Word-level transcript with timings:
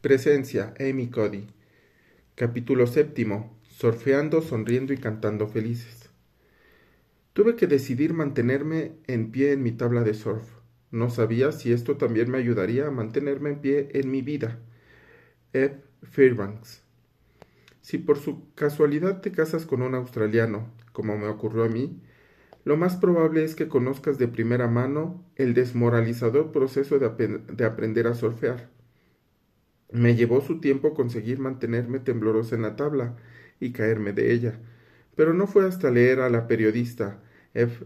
Presencia, 0.00 0.72
Amy 0.80 1.10
Cody. 1.10 1.46
Capítulo 2.34 2.86
séptimo. 2.86 3.54
Surfeando, 3.68 4.40
sonriendo 4.40 4.94
y 4.94 4.96
cantando 4.96 5.46
felices. 5.46 6.08
Tuve 7.34 7.54
que 7.54 7.66
decidir 7.66 8.14
mantenerme 8.14 8.92
en 9.06 9.30
pie 9.30 9.52
en 9.52 9.62
mi 9.62 9.72
tabla 9.72 10.02
de 10.02 10.14
surf. 10.14 10.48
No 10.90 11.10
sabía 11.10 11.52
si 11.52 11.70
esto 11.74 11.98
también 11.98 12.30
me 12.30 12.38
ayudaría 12.38 12.86
a 12.86 12.90
mantenerme 12.90 13.50
en 13.50 13.60
pie 13.60 13.88
en 13.92 14.10
mi 14.10 14.22
vida. 14.22 14.58
Ed 15.52 15.72
Fairbanks. 16.02 16.82
Si 17.82 17.98
por 17.98 18.16
su 18.16 18.54
casualidad 18.54 19.20
te 19.20 19.32
casas 19.32 19.66
con 19.66 19.82
un 19.82 19.94
australiano, 19.94 20.72
como 20.92 21.18
me 21.18 21.26
ocurrió 21.26 21.64
a 21.64 21.68
mí, 21.68 22.00
lo 22.64 22.78
más 22.78 22.96
probable 22.96 23.44
es 23.44 23.54
que 23.54 23.68
conozcas 23.68 24.16
de 24.16 24.28
primera 24.28 24.66
mano 24.66 25.22
el 25.36 25.52
desmoralizador 25.52 26.52
proceso 26.52 26.98
de, 26.98 27.38
de 27.38 27.64
aprender 27.66 28.06
a 28.06 28.14
surfear. 28.14 28.79
Me 29.92 30.14
llevó 30.14 30.40
su 30.40 30.60
tiempo 30.60 30.94
conseguir 30.94 31.38
mantenerme 31.38 31.98
temblorosa 31.98 32.54
en 32.54 32.62
la 32.62 32.76
tabla 32.76 33.16
y 33.60 33.72
caerme 33.72 34.12
de 34.12 34.32
ella, 34.32 34.60
pero 35.16 35.34
no 35.34 35.46
fue 35.46 35.66
hasta 35.66 35.90
leer 35.90 36.20
a 36.20 36.30
la 36.30 36.46
periodista 36.46 37.22
F. 37.54 37.84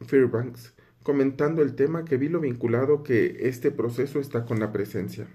Fairbanks 0.00 0.74
comentando 1.02 1.62
el 1.62 1.74
tema 1.76 2.04
que 2.04 2.16
vi 2.16 2.28
lo 2.28 2.40
vinculado 2.40 3.02
que 3.02 3.48
este 3.48 3.70
proceso 3.70 4.18
está 4.18 4.44
con 4.44 4.58
la 4.58 4.72
presencia. 4.72 5.28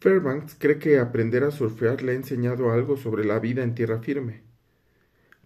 Fairbanks 0.00 0.56
cree 0.58 0.78
que 0.78 0.98
aprender 0.98 1.44
a 1.44 1.50
surfear 1.50 2.02
le 2.02 2.12
ha 2.12 2.14
enseñado 2.14 2.72
algo 2.72 2.96
sobre 2.96 3.24
la 3.24 3.38
vida 3.38 3.62
en 3.62 3.74
tierra 3.74 4.00
firme 4.00 4.42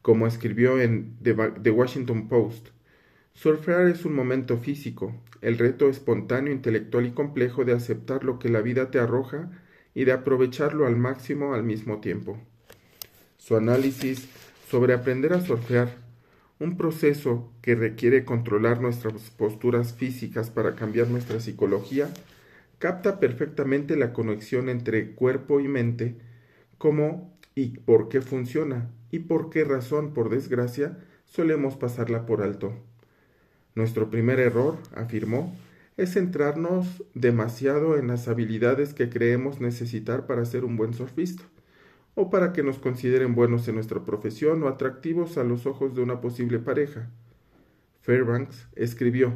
como 0.07 0.29
escribió 0.29 0.81
en 0.81 1.17
The 1.21 1.71
Washington 1.73 2.29
Post. 2.29 2.69
Surfear 3.37 3.87
es 3.89 4.07
un 4.07 4.15
momento 4.15 4.57
físico, 4.57 5.15
el 5.43 5.59
reto 5.59 5.91
espontáneo, 5.91 6.55
intelectual 6.55 7.05
y 7.05 7.11
complejo 7.11 7.67
de 7.67 7.75
aceptar 7.75 8.25
lo 8.25 8.39
que 8.39 8.49
la 8.49 8.63
vida 8.63 8.91
te 8.91 8.99
arroja 8.99 9.51
y 9.95 10.05
de 10.05 10.13
aprovecharlo 10.13 10.87
al 10.87 10.97
máximo 10.97 11.53
al 11.53 11.63
mismo 11.63 12.01
tiempo. 12.01 12.39
Su 13.37 13.55
análisis 13.55 14.27
sobre 14.71 14.95
aprender 14.95 15.35
a 15.35 15.43
surfear, 15.43 15.97
un 16.61 16.79
proceso 16.79 17.53
que 17.61 17.75
requiere 17.75 18.25
controlar 18.25 18.81
nuestras 18.81 19.29
posturas 19.29 19.93
físicas 19.93 20.49
para 20.49 20.75
cambiar 20.75 21.09
nuestra 21.09 21.39
psicología, 21.39 22.09
capta 22.79 23.21
perfectamente 23.21 23.97
la 23.97 24.15
conexión 24.15 24.71
entre 24.71 25.15
cuerpo 25.15 25.61
y 25.61 25.69
mente, 25.69 26.17
cómo 26.79 27.39
y 27.55 27.81
por 27.81 28.09
qué 28.09 28.23
funciona, 28.23 28.91
y 29.11 29.19
por 29.19 29.51
qué 29.51 29.65
razón, 29.65 30.15
por 30.15 30.31
desgracia, 30.31 30.97
solemos 31.27 31.77
pasarla 31.77 32.25
por 32.25 32.41
alto. 32.41 32.86
Nuestro 33.77 34.09
primer 34.09 34.41
error, 34.41 34.79
afirmó, 34.95 35.55
es 35.99 36.15
centrarnos 36.15 37.05
demasiado 37.13 37.99
en 37.99 38.09
las 38.09 38.27
habilidades 38.27 38.95
que 38.95 39.11
creemos 39.11 39.61
necesitar 39.61 40.27
para 40.27 40.47
ser 40.47 40.65
un 40.65 40.79
buen 40.79 40.95
surfista, 40.95 41.43
o 42.15 42.31
para 42.31 42.55
que 42.55 42.63
nos 42.63 42.79
consideren 42.79 43.35
buenos 43.35 43.69
en 43.69 43.75
nuestra 43.75 44.03
profesión 44.03 44.63
o 44.63 44.69
atractivos 44.69 45.37
a 45.37 45.45
los 45.45 45.67
ojos 45.67 45.95
de 45.95 46.01
una 46.01 46.23
posible 46.23 46.59
pareja. 46.59 47.11
Fairbanks 48.01 48.67
escribió 48.77 49.35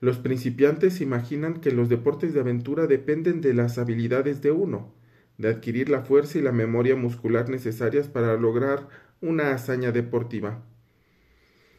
Los 0.00 0.18
principiantes 0.18 1.00
imaginan 1.00 1.60
que 1.60 1.70
los 1.70 1.88
deportes 1.88 2.34
de 2.34 2.40
aventura 2.40 2.88
dependen 2.88 3.40
de 3.42 3.54
las 3.54 3.78
habilidades 3.78 4.42
de 4.42 4.50
uno, 4.50 4.92
de 5.38 5.50
adquirir 5.50 5.88
la 5.88 6.02
fuerza 6.02 6.38
y 6.38 6.42
la 6.42 6.50
memoria 6.50 6.96
muscular 6.96 7.48
necesarias 7.48 8.08
para 8.08 8.36
lograr 8.36 8.88
una 9.20 9.52
hazaña 9.52 9.92
deportiva. 9.92 10.64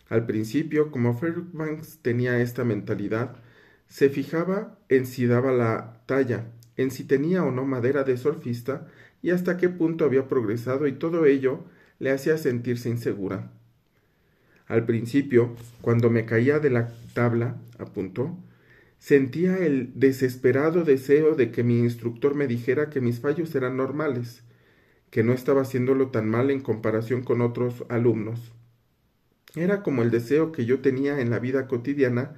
Al 0.09 0.25
principio, 0.25 0.91
como 0.91 1.17
Fairbanks 1.17 1.99
tenía 2.01 2.39
esta 2.39 2.63
mentalidad, 2.63 3.35
se 3.87 4.09
fijaba 4.09 4.77
en 4.89 5.05
si 5.05 5.25
daba 5.25 5.51
la 5.51 6.01
talla, 6.05 6.45
en 6.75 6.91
si 6.91 7.03
tenía 7.03 7.43
o 7.43 7.51
no 7.51 7.65
madera 7.65 8.03
de 8.03 8.17
surfista 8.17 8.87
y 9.21 9.31
hasta 9.31 9.57
qué 9.57 9.69
punto 9.69 10.05
había 10.05 10.27
progresado 10.27 10.87
y 10.87 10.93
todo 10.93 11.25
ello 11.25 11.65
le 11.99 12.11
hacía 12.11 12.37
sentirse 12.37 12.89
insegura. 12.89 13.51
Al 14.67 14.85
principio, 14.85 15.55
cuando 15.81 16.09
me 16.09 16.25
caía 16.25 16.59
de 16.59 16.69
la 16.69 16.93
tabla, 17.13 17.57
apuntó, 17.79 18.37
Sentía 18.99 19.59
el 19.59 19.91
desesperado 19.99 20.83
deseo 20.83 21.35
de 21.35 21.51
que 21.51 21.63
mi 21.63 21.79
instructor 21.79 22.35
me 22.35 22.47
dijera 22.47 22.89
que 22.89 22.99
mis 22.99 23.19
fallos 23.19 23.53
eran 23.55 23.77
normales, 23.77 24.43
que 25.11 25.23
no 25.23 25.33
estaba 25.33 25.61
haciéndolo 25.61 26.09
tan 26.09 26.27
mal 26.27 26.49
en 26.49 26.61
comparación 26.61 27.21
con 27.21 27.41
otros 27.41 27.85
alumnos. 27.89 28.51
Era 29.57 29.83
como 29.83 30.03
el 30.03 30.11
deseo 30.11 30.51
que 30.51 30.65
yo 30.65 30.79
tenía 30.81 31.19
en 31.19 31.29
la 31.29 31.39
vida 31.39 31.67
cotidiana 31.67 32.35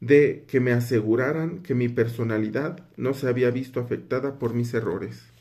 de 0.00 0.44
que 0.48 0.60
me 0.60 0.72
aseguraran 0.72 1.62
que 1.62 1.74
mi 1.74 1.88
personalidad 1.88 2.88
no 2.96 3.14
se 3.14 3.28
había 3.28 3.50
visto 3.50 3.80
afectada 3.80 4.38
por 4.38 4.54
mis 4.54 4.72
errores. 4.74 5.32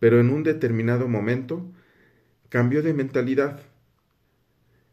Pero 0.00 0.20
en 0.20 0.30
un 0.30 0.42
determinado 0.42 1.08
momento 1.08 1.66
cambió 2.48 2.82
de 2.82 2.94
mentalidad 2.94 3.60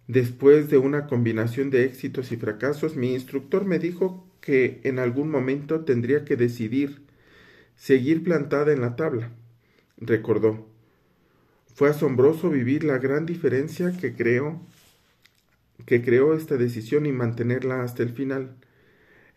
Después 0.07 0.69
de 0.69 0.77
una 0.77 1.07
combinación 1.07 1.69
de 1.69 1.85
éxitos 1.85 2.33
y 2.33 2.37
fracasos, 2.37 2.97
mi 2.97 3.13
instructor 3.13 3.65
me 3.65 3.79
dijo 3.79 4.27
que 4.41 4.81
en 4.83 4.99
algún 4.99 5.31
momento 5.31 5.85
tendría 5.85 6.25
que 6.25 6.35
decidir 6.35 7.01
seguir 7.75 8.23
plantada 8.23 8.73
en 8.73 8.81
la 8.81 8.97
tabla. 8.97 9.31
Recordó. 9.97 10.70
Fue 11.73 11.89
asombroso 11.89 12.49
vivir 12.49 12.83
la 12.83 12.97
gran 12.97 13.25
diferencia 13.25 13.91
que 13.99 14.15
creó 14.15 14.61
que 15.85 16.01
creó 16.01 16.33
esta 16.33 16.57
decisión 16.57 17.05
y 17.05 17.11
mantenerla 17.11 17.81
hasta 17.81 18.03
el 18.03 18.09
final. 18.09 18.55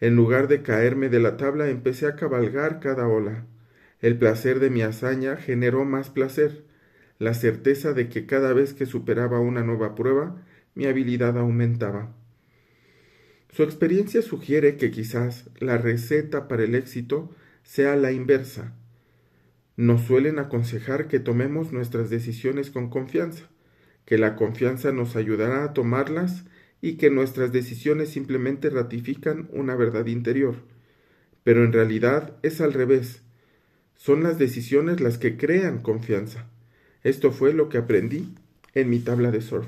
En 0.00 0.16
lugar 0.16 0.48
de 0.48 0.62
caerme 0.62 1.08
de 1.08 1.20
la 1.20 1.36
tabla, 1.36 1.68
empecé 1.68 2.06
a 2.06 2.16
cabalgar 2.16 2.80
cada 2.80 3.08
ola. 3.08 3.46
El 4.00 4.18
placer 4.18 4.60
de 4.60 4.70
mi 4.70 4.82
hazaña 4.82 5.36
generó 5.36 5.84
más 5.84 6.10
placer, 6.10 6.64
la 7.18 7.34
certeza 7.34 7.92
de 7.92 8.08
que 8.08 8.26
cada 8.26 8.52
vez 8.52 8.74
que 8.74 8.86
superaba 8.86 9.40
una 9.40 9.62
nueva 9.62 9.94
prueba, 9.94 10.36
mi 10.74 10.86
habilidad 10.86 11.38
aumentaba. 11.38 12.12
Su 13.50 13.62
experiencia 13.62 14.20
sugiere 14.20 14.76
que 14.76 14.90
quizás 14.90 15.48
la 15.60 15.78
receta 15.78 16.48
para 16.48 16.64
el 16.64 16.74
éxito 16.74 17.30
sea 17.62 17.94
la 17.96 18.10
inversa. 18.10 18.74
Nos 19.76 20.02
suelen 20.02 20.38
aconsejar 20.38 21.08
que 21.08 21.18
tomemos 21.18 21.72
nuestras 21.72 22.08
decisiones 22.08 22.70
con 22.70 22.90
confianza, 22.90 23.48
que 24.04 24.18
la 24.18 24.36
confianza 24.36 24.92
nos 24.92 25.16
ayudará 25.16 25.64
a 25.64 25.72
tomarlas 25.72 26.44
y 26.80 26.96
que 26.96 27.10
nuestras 27.10 27.50
decisiones 27.50 28.10
simplemente 28.10 28.70
ratifican 28.70 29.48
una 29.52 29.74
verdad 29.74 30.06
interior. 30.06 30.56
Pero 31.42 31.64
en 31.64 31.72
realidad 31.72 32.36
es 32.42 32.60
al 32.60 32.72
revés. 32.72 33.22
Son 33.96 34.22
las 34.22 34.38
decisiones 34.38 35.00
las 35.00 35.18
que 35.18 35.36
crean 35.36 35.80
confianza. 35.80 36.48
Esto 37.02 37.32
fue 37.32 37.52
lo 37.52 37.68
que 37.68 37.78
aprendí 37.78 38.34
en 38.74 38.90
mi 38.90 39.00
tabla 39.00 39.30
de 39.30 39.40
surf. 39.40 39.66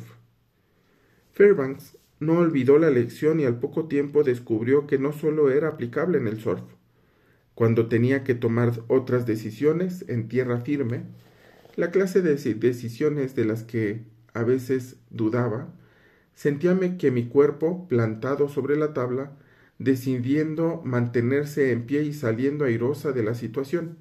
Fairbanks 1.32 1.98
no 2.20 2.38
olvidó 2.38 2.78
la 2.78 2.90
lección 2.90 3.40
y 3.40 3.44
al 3.44 3.58
poco 3.58 3.88
tiempo 3.88 4.22
descubrió 4.22 4.86
que 4.86 4.98
no 4.98 5.12
solo 5.12 5.50
era 5.50 5.68
aplicable 5.68 6.18
en 6.18 6.28
el 6.28 6.40
surf. 6.40 6.62
Cuando 7.56 7.88
tenía 7.88 8.22
que 8.22 8.34
tomar 8.34 8.82
otras 8.86 9.24
decisiones 9.24 10.04
en 10.08 10.28
tierra 10.28 10.60
firme, 10.60 11.04
la 11.74 11.90
clase 11.90 12.20
de 12.20 12.36
decisiones 12.36 13.34
de 13.34 13.46
las 13.46 13.62
que 13.62 14.04
a 14.34 14.42
veces 14.42 14.96
dudaba, 15.08 15.72
sentíame 16.34 16.98
que 16.98 17.10
mi 17.10 17.28
cuerpo, 17.28 17.88
plantado 17.88 18.50
sobre 18.50 18.76
la 18.76 18.92
tabla, 18.92 19.32
decidiendo 19.78 20.82
mantenerse 20.84 21.72
en 21.72 21.86
pie 21.86 22.02
y 22.02 22.12
saliendo 22.12 22.66
airosa 22.66 23.12
de 23.12 23.22
la 23.22 23.34
situación, 23.34 23.96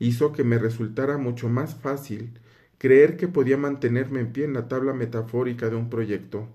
hizo 0.00 0.32
que 0.32 0.42
me 0.42 0.58
resultara 0.58 1.18
mucho 1.18 1.48
más 1.48 1.76
fácil 1.76 2.40
creer 2.78 3.16
que 3.16 3.28
podía 3.28 3.56
mantenerme 3.56 4.18
en 4.18 4.32
pie 4.32 4.44
en 4.44 4.54
la 4.54 4.66
tabla 4.66 4.92
metafórica 4.92 5.70
de 5.70 5.76
un 5.76 5.88
proyecto. 5.88 6.48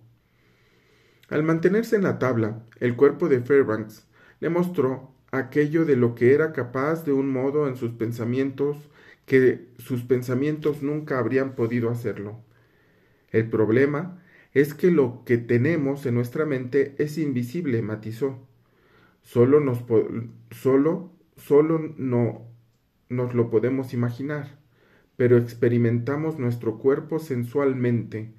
Al 1.30 1.44
mantenerse 1.44 1.96
en 1.96 2.04
la 2.04 2.20
tabla, 2.20 2.66
el 2.82 2.98
cuerpo 2.98 3.30
de 3.30 3.40
Fairbanks 3.40 4.06
le 4.42 4.50
mostró 4.50 5.16
aquello 5.32 5.86
de 5.86 5.96
lo 5.96 6.16
que 6.16 6.34
era 6.34 6.54
capaz 6.54 7.06
de 7.06 7.14
un 7.14 7.30
modo 7.32 7.68
en 7.68 7.78
sus 7.78 7.92
pensamientos 7.92 8.78
que 9.26 9.68
sus 9.78 10.04
pensamientos 10.04 10.82
nunca 10.84 11.20
habrían 11.20 11.56
podido 11.56 11.90
hacerlo. 11.90 12.40
El 13.32 13.50
problema 13.50 14.24
es 14.54 14.74
que 14.74 14.92
lo 14.92 15.24
que 15.26 15.38
tenemos 15.38 16.06
en 16.06 16.16
nuestra 16.16 16.46
mente 16.46 16.96
es 16.98 17.18
invisible, 17.18 17.82
matizó. 17.82 18.40
Solo 19.24 19.60
nos 19.60 19.84
solo 20.52 21.12
solo 21.36 21.94
no 21.98 22.48
nos 23.10 23.34
lo 23.36 23.50
podemos 23.50 23.94
imaginar 23.94 24.58
pero 25.18 25.38
experimentamos 25.38 26.40
nuestro 26.40 26.78
cuerpo 26.78 27.20
sensualmente. 27.20 28.34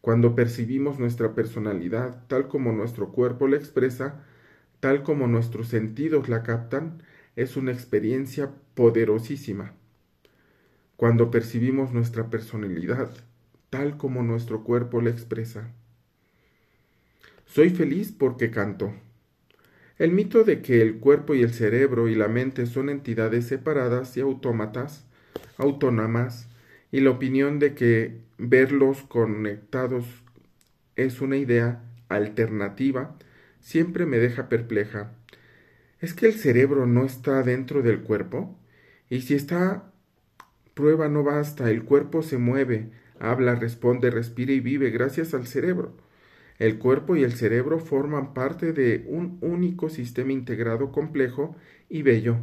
Cuando 0.00 0.34
percibimos 0.34 0.98
nuestra 0.98 1.34
personalidad 1.34 2.26
tal 2.28 2.48
como 2.48 2.72
nuestro 2.72 3.12
cuerpo 3.12 3.46
la 3.46 3.56
expresa, 3.56 4.24
tal 4.84 5.02
como 5.02 5.26
nuestros 5.26 5.68
sentidos 5.68 6.28
la 6.28 6.42
captan, 6.42 7.02
es 7.36 7.56
una 7.56 7.72
experiencia 7.72 8.50
poderosísima. 8.74 9.72
Cuando 10.98 11.30
percibimos 11.30 11.94
nuestra 11.94 12.28
personalidad 12.28 13.08
tal 13.70 13.96
como 13.96 14.22
nuestro 14.22 14.62
cuerpo 14.62 15.00
la 15.00 15.08
expresa. 15.08 15.72
Soy 17.46 17.70
feliz 17.70 18.12
porque 18.12 18.50
canto. 18.50 18.92
El 19.96 20.12
mito 20.12 20.44
de 20.44 20.60
que 20.60 20.82
el 20.82 20.98
cuerpo 20.98 21.34
y 21.34 21.40
el 21.40 21.54
cerebro 21.54 22.06
y 22.06 22.14
la 22.14 22.28
mente 22.28 22.66
son 22.66 22.90
entidades 22.90 23.46
separadas 23.46 24.14
y 24.18 24.20
autómatas, 24.20 25.06
autónomas, 25.56 26.50
y 26.92 27.00
la 27.00 27.08
opinión 27.08 27.58
de 27.58 27.74
que 27.74 28.20
verlos 28.36 29.00
conectados 29.04 30.04
es 30.94 31.22
una 31.22 31.38
idea 31.38 31.82
alternativa, 32.10 33.16
siempre 33.64 34.04
me 34.04 34.18
deja 34.18 34.48
perpleja. 34.50 35.10
¿Es 35.98 36.12
que 36.12 36.26
el 36.26 36.34
cerebro 36.34 36.86
no 36.86 37.04
está 37.04 37.42
dentro 37.42 37.82
del 37.82 38.02
cuerpo? 38.02 38.56
Y 39.08 39.22
si 39.22 39.34
está, 39.34 39.90
prueba 40.74 41.08
no 41.08 41.24
basta, 41.24 41.70
el 41.70 41.82
cuerpo 41.84 42.22
se 42.22 42.36
mueve, 42.36 42.90
habla, 43.18 43.54
responde, 43.54 44.10
respira 44.10 44.52
y 44.52 44.60
vive 44.60 44.90
gracias 44.90 45.32
al 45.32 45.46
cerebro. 45.46 45.96
El 46.58 46.78
cuerpo 46.78 47.16
y 47.16 47.24
el 47.24 47.32
cerebro 47.32 47.78
forman 47.80 48.34
parte 48.34 48.74
de 48.74 49.06
un 49.08 49.38
único 49.40 49.88
sistema 49.88 50.32
integrado 50.32 50.92
complejo 50.92 51.56
y 51.88 52.02
bello. 52.02 52.36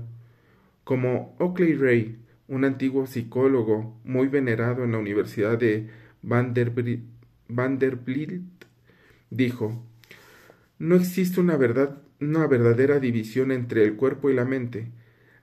Como 0.84 1.36
Oakley 1.40 1.76
Ray, 1.76 2.18
un 2.48 2.66
antiguo 2.66 3.06
psicólogo 3.06 3.96
muy 4.04 4.28
venerado 4.28 4.84
en 4.84 4.94
la 4.94 4.98
Universidad 4.98 5.60
de 5.60 5.88
Vanderbilt, 6.24 7.06
dijo, 9.30 9.86
no 10.81 10.95
existe 10.95 11.39
una, 11.39 11.57
verdad, 11.57 12.01
una 12.19 12.48
verdadera 12.48 13.00
división 13.00 13.51
entre 13.51 13.83
el 13.83 13.95
cuerpo 13.98 14.31
y 14.31 14.33
la 14.33 14.45
mente, 14.45 14.88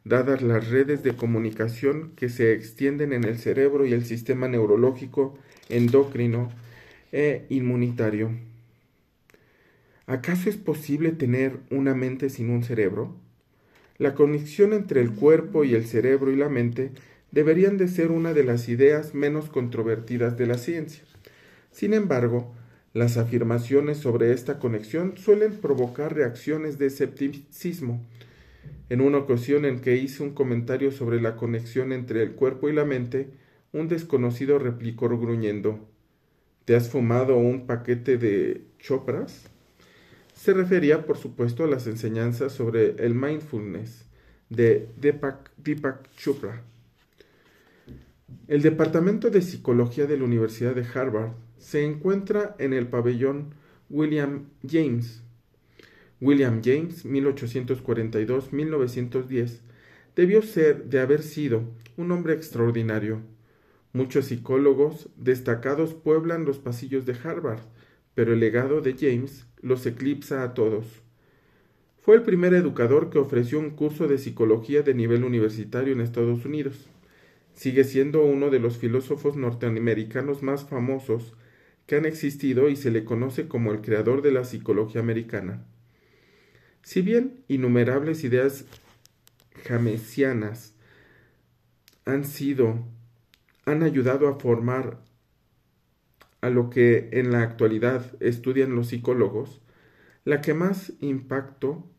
dadas 0.03 0.43
las 0.43 0.69
redes 0.69 1.05
de 1.05 1.15
comunicación 1.15 2.11
que 2.17 2.29
se 2.29 2.53
extienden 2.53 3.13
en 3.13 3.23
el 3.23 3.39
cerebro 3.39 3.87
y 3.87 3.93
el 3.93 4.05
sistema 4.05 4.49
neurológico, 4.49 5.39
endocrino 5.69 6.51
e 7.13 7.47
inmunitario. 7.51 8.33
¿Acaso 10.09 10.51
es 10.51 10.57
posible 10.57 11.13
tener 11.13 11.61
una 11.71 11.95
mente 11.95 12.31
sin 12.31 12.51
un 12.51 12.65
cerebro? 12.65 13.15
La 13.97 14.15
conexión 14.15 14.73
entre 14.73 15.01
el 15.01 15.13
cuerpo 15.13 15.63
y 15.63 15.77
el 15.77 15.87
cerebro 15.87 16.33
y 16.33 16.37
la 16.37 16.49
mente 16.49 16.91
deberían 17.31 17.77
de 17.77 17.87
ser 17.87 18.11
una 18.11 18.35
de 18.35 18.43
las 18.43 18.69
ideas 18.69 19.15
menos 19.15 19.51
controvertidas 19.51 20.37
de 20.37 20.47
la 20.49 20.59
ciencia. 20.59 21.05
Sin 21.71 21.95
embargo, 21.95 22.53
las 22.95 23.17
afirmaciones 23.17 23.99
sobre 23.99 24.33
esta 24.33 24.59
conexión 24.59 25.17
suelen 25.17 25.57
provocar 25.57 26.15
reacciones 26.15 26.79
de 26.79 26.87
escepticismo. 26.87 28.05
En 28.89 29.01
una 29.01 29.19
ocasión 29.19 29.65
en 29.65 29.81
que 29.81 29.97
hice 29.97 30.23
un 30.23 30.33
comentario 30.33 30.91
sobre 30.91 31.21
la 31.21 31.37
conexión 31.37 31.93
entre 31.93 32.23
el 32.23 32.33
cuerpo 32.33 32.69
y 32.69 32.73
la 32.73 32.85
mente, 32.85 33.31
un 33.73 33.89
desconocido 33.89 34.59
replicó 34.59 35.09
gruñendo 35.09 35.87
¿Te 36.65 36.77
has 36.77 36.91
fumado 36.91 37.37
un 37.39 37.67
paquete 37.67 38.19
de 38.19 38.63
chopras? 38.79 39.45
Se 40.35 40.53
refería, 40.55 41.07
por 41.07 41.17
supuesto, 41.17 41.65
a 41.65 41.67
las 41.67 41.87
enseñanzas 41.87 42.53
sobre 42.53 42.91
el 43.05 43.15
mindfulness 43.15 44.05
de 44.51 44.89
Deepak, 44.97 45.51
Chopra. 46.17 46.63
El 48.47 48.63
Departamento 48.63 49.31
de 49.31 49.43
Psicología 49.43 50.07
de 50.07 50.19
la 50.19 50.25
Universidad 50.25 50.75
de 50.75 50.87
Harvard 50.95 51.33
se 51.59 51.85
encuentra 51.85 52.57
en 52.59 52.73
el 52.73 52.89
pabellón 52.89 53.55
William 53.91 54.47
James. 54.69 55.23
William 56.21 56.61
James, 56.65 57.07
1842-1910, 57.07 59.61
debió 60.17 60.43
ser 60.43 60.87
de 60.87 60.99
haber 61.01 61.23
sido 61.23 61.63
un 61.97 62.11
hombre 62.11 62.35
extraordinario. 62.35 63.21
Muchos 63.93 64.25
psicólogos 64.27 65.11
destacados 65.17 65.95
pueblan 65.95 66.45
los 66.45 66.59
pasillos 66.59 67.07
de 67.07 67.17
Harvard, 67.23 67.61
pero 68.15 68.33
el 68.33 68.41
legado 68.41 68.81
de 68.81 68.97
James 68.99 69.47
los 69.63 69.87
eclipsa 69.87 70.43
a 70.43 70.55
todos. 70.55 70.87
Fue 72.01 72.17
el 72.17 72.23
primer 72.23 72.55
educador 72.55 73.11
que 73.11 73.19
ofreció 73.19 73.59
un 73.59 73.71
curso 73.71 74.09
de 74.09 74.19
psicología 74.19 74.83
de 74.83 74.95
nivel 74.95 75.25
universitario 75.25 75.93
en 75.93 76.01
Estados 76.01 76.45
Unidos. 76.45 76.89
Sigue 77.55 77.85
siendo 77.85 78.25
uno 78.25 78.51
de 78.51 78.59
los 78.59 78.79
filósofos 78.79 79.37
norteamericanos 79.37 80.43
más 80.43 80.65
famosos 80.65 81.35
que 81.89 81.97
han 81.97 82.05
existido 82.05 82.69
y 82.69 82.77
se 82.77 82.91
le 82.91 83.07
conoce 83.07 83.49
como 83.49 83.73
el 83.73 83.81
creador 83.81 84.21
de 84.21 84.31
la 84.31 84.45
psicología 84.45 85.01
americana. 85.01 85.65
Si 86.83 87.01
bien 87.01 87.43
innumerables 87.49 88.25
ideas 88.25 88.67
jamesianas 89.65 90.75
han 92.05 92.27
sido, 92.27 92.85
han 93.65 93.83
ayudado 93.83 94.29
a 94.29 94.39
formar 94.39 94.99
a 96.43 96.51
lo 96.51 96.69
que 96.69 97.09
en 97.13 97.33
la 97.33 97.41
actualidad 97.41 98.05
estudian 98.21 98.75
los 98.75 98.89
psicólogos, 98.89 99.63
la 100.27 100.43
que 100.43 100.53
más 100.53 100.93
impacto, 101.01 101.91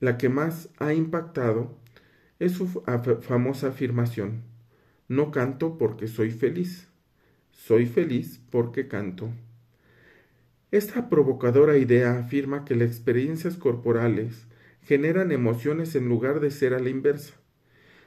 la 0.00 0.16
que 0.16 0.30
más 0.30 0.70
ha 0.78 0.94
impactado 0.94 1.78
es 2.38 2.52
su 2.52 2.68
famosa 3.20 3.68
afirmación, 3.68 4.44
no 5.08 5.30
canto 5.30 5.76
porque 5.76 6.08
soy 6.08 6.30
feliz, 6.30 6.88
soy 7.52 7.86
feliz 7.86 8.40
porque 8.50 8.88
canto. 8.88 9.30
Esta 10.70 11.08
provocadora 11.08 11.76
idea 11.76 12.18
afirma 12.18 12.64
que 12.64 12.74
las 12.74 12.88
experiencias 12.88 13.56
corporales 13.56 14.46
generan 14.82 15.30
emociones 15.30 15.94
en 15.94 16.08
lugar 16.08 16.40
de 16.40 16.50
ser 16.50 16.74
a 16.74 16.80
la 16.80 16.88
inversa. 16.88 17.34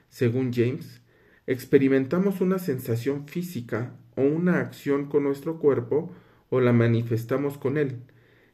Según 0.10 0.52
James, 0.52 1.02
experimentamos 1.48 2.42
una 2.42 2.60
sensación 2.60 3.28
física 3.28 3.96
o 4.16 4.24
una 4.24 4.60
acción 4.60 5.06
con 5.06 5.24
nuestro 5.24 5.60
cuerpo 5.60 6.12
o 6.50 6.60
la 6.60 6.74
manifestamos 6.74 7.58
con 7.58 7.78
él, 7.78 8.00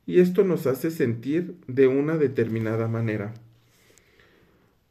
y 0.06 0.20
esto 0.20 0.44
nos 0.44 0.68
hace 0.68 0.92
sentir 0.92 1.56
de 1.68 1.88
una 1.88 2.18
determinada 2.18 2.88
manera. 2.88 3.34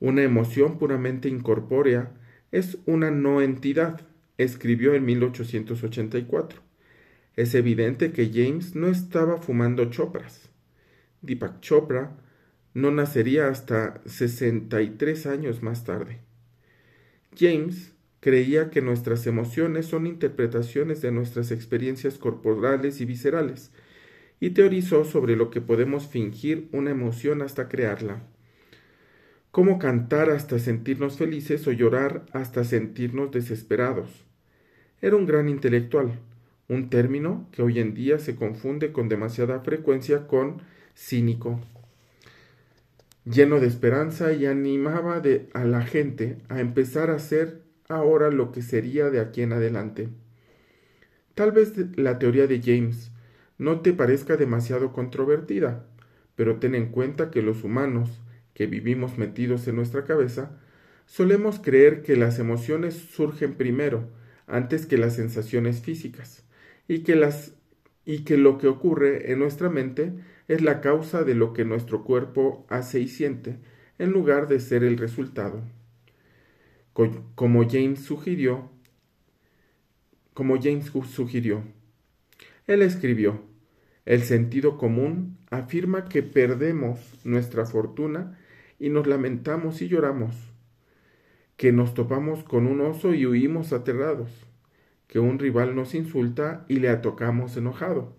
Una 0.01 0.23
emoción 0.23 0.79
puramente 0.79 1.29
incorpórea 1.29 2.13
es 2.53 2.79
una 2.87 3.11
no 3.11 3.43
entidad, 3.43 4.01
escribió 4.43 4.95
en 4.95 5.05
1884. 5.05 6.61
Es 7.37 7.55
evidente 7.55 8.13
que 8.13 8.31
James 8.33 8.75
no 8.75 8.89
estaba 8.89 9.39
fumando 9.39 9.85
chopras. 9.87 10.49
Deepak 11.23 11.61
Chopra 11.61 12.17
no 12.75 12.91
nacería 12.91 13.49
hasta 13.49 14.01
63 14.07 15.27
años 15.27 15.63
más 15.63 15.85
tarde. 15.85 16.21
James 17.37 17.93
creía 18.21 18.71
que 18.71 18.81
nuestras 18.81 19.27
emociones 19.27 19.87
son 19.87 20.07
interpretaciones 20.07 21.01
de 21.01 21.13
nuestras 21.13 21.51
experiencias 21.51 22.19
corporales 22.19 23.01
y 23.01 23.05
viscerales, 23.05 23.73
y 24.41 24.51
teorizó 24.51 25.05
sobre 25.05 25.37
lo 25.37 25.51
que 25.51 25.61
podemos 25.61 26.07
fingir 26.07 26.69
una 26.73 26.91
emoción 26.91 27.43
hasta 27.43 27.69
crearla. 27.69 28.23
Cómo 29.51 29.79
cantar 29.79 30.31
hasta 30.31 30.59
sentirnos 30.59 31.17
felices 31.19 31.67
o 31.67 31.73
llorar 31.73 32.25
hasta 32.33 32.65
sentirnos 32.65 33.33
desesperados. 33.33 34.30
Era 35.03 35.17
un 35.17 35.25
gran 35.25 35.49
intelectual, 35.49 36.19
un 36.69 36.91
término 36.91 37.49
que 37.53 37.63
hoy 37.63 37.79
en 37.79 37.95
día 37.95 38.19
se 38.19 38.37
confunde 38.37 38.93
con 38.93 39.09
demasiada 39.09 39.61
frecuencia 39.61 40.27
con 40.27 40.61
cínico. 40.95 41.59
Lleno 43.25 43.61
de 43.61 43.67
esperanza 43.67 44.33
y 44.35 44.45
animaba 44.45 45.23
a 45.55 45.65
la 45.65 45.83
gente 45.83 46.39
a 46.51 46.61
empezar 46.61 47.11
a 47.11 47.15
hacer 47.15 47.63
ahora 47.89 48.31
lo 48.31 48.53
que 48.53 48.61
sería 48.61 49.09
de 49.09 49.21
aquí 49.21 49.41
en 49.41 49.55
adelante. 49.55 50.09
Tal 51.35 51.53
vez 51.53 51.73
la 51.97 52.19
teoría 52.19 52.47
de 52.47 52.61
James 52.61 53.11
no 53.57 53.81
te 53.81 53.95
parezca 53.95 54.37
demasiado 54.37 54.93
controvertida, 54.93 55.87
pero 56.37 56.57
ten 56.57 56.75
en 56.75 56.91
cuenta 56.91 57.31
que 57.31 57.41
los 57.41 57.65
humanos, 57.65 58.21
que 58.53 58.67
vivimos 58.67 59.17
metidos 59.17 59.67
en 59.67 59.77
nuestra 59.77 60.05
cabeza, 60.05 60.59
solemos 61.07 61.59
creer 61.59 62.03
que 62.03 62.17
las 62.17 62.39
emociones 62.39 62.95
surgen 62.95 63.55
primero, 63.55 64.20
antes 64.51 64.87
que 64.87 64.99
las 64.99 65.17
sensaciones 65.17 65.81
físicas, 65.81 66.45
y 66.89 67.01
que, 67.01 67.17
las, 67.17 67.55
y 68.05 68.25
que 68.25 68.37
lo 68.37 68.59
que 68.59 68.69
ocurre 68.69 69.33
en 69.33 69.39
nuestra 69.39 69.71
mente 69.71 70.13
es 70.49 70.63
la 70.63 70.81
causa 70.81 71.23
de 71.25 71.35
lo 71.35 71.53
que 71.53 71.65
nuestro 71.65 72.05
cuerpo 72.05 72.67
hace 72.69 73.01
y 73.01 73.09
siente, 73.09 73.59
en 73.99 74.11
lugar 74.11 74.49
de 74.49 74.61
ser 74.61 74.85
el 74.85 74.99
resultado 74.99 75.63
como 77.35 77.69
James 77.69 78.01
sugirió, 78.01 78.71
como 80.35 80.61
James 80.61 80.93
sugirió. 81.09 81.63
Él 82.67 82.83
escribió, 82.83 83.43
el 84.05 84.23
sentido 84.23 84.77
común 84.77 85.39
afirma 85.51 86.07
que 86.07 86.23
perdemos 86.23 87.01
nuestra 87.25 87.65
fortuna 87.65 88.39
y 88.79 88.89
nos 88.89 89.07
lamentamos 89.07 89.83
y 89.83 89.89
lloramos, 89.89 90.35
que 91.61 91.73
nos 91.73 91.93
topamos 91.93 92.43
con 92.43 92.67
un 92.67 92.81
oso 92.81 93.13
y 93.13 93.27
huimos 93.27 93.75
aterrados, 93.75 94.31
que 95.07 95.19
un 95.19 95.39
rival 95.39 95.75
nos 95.75 95.95
insulta 95.95 96.65
y 96.69 96.77
le 96.77 96.89
atocamos 96.89 97.55
enojado. 97.55 98.17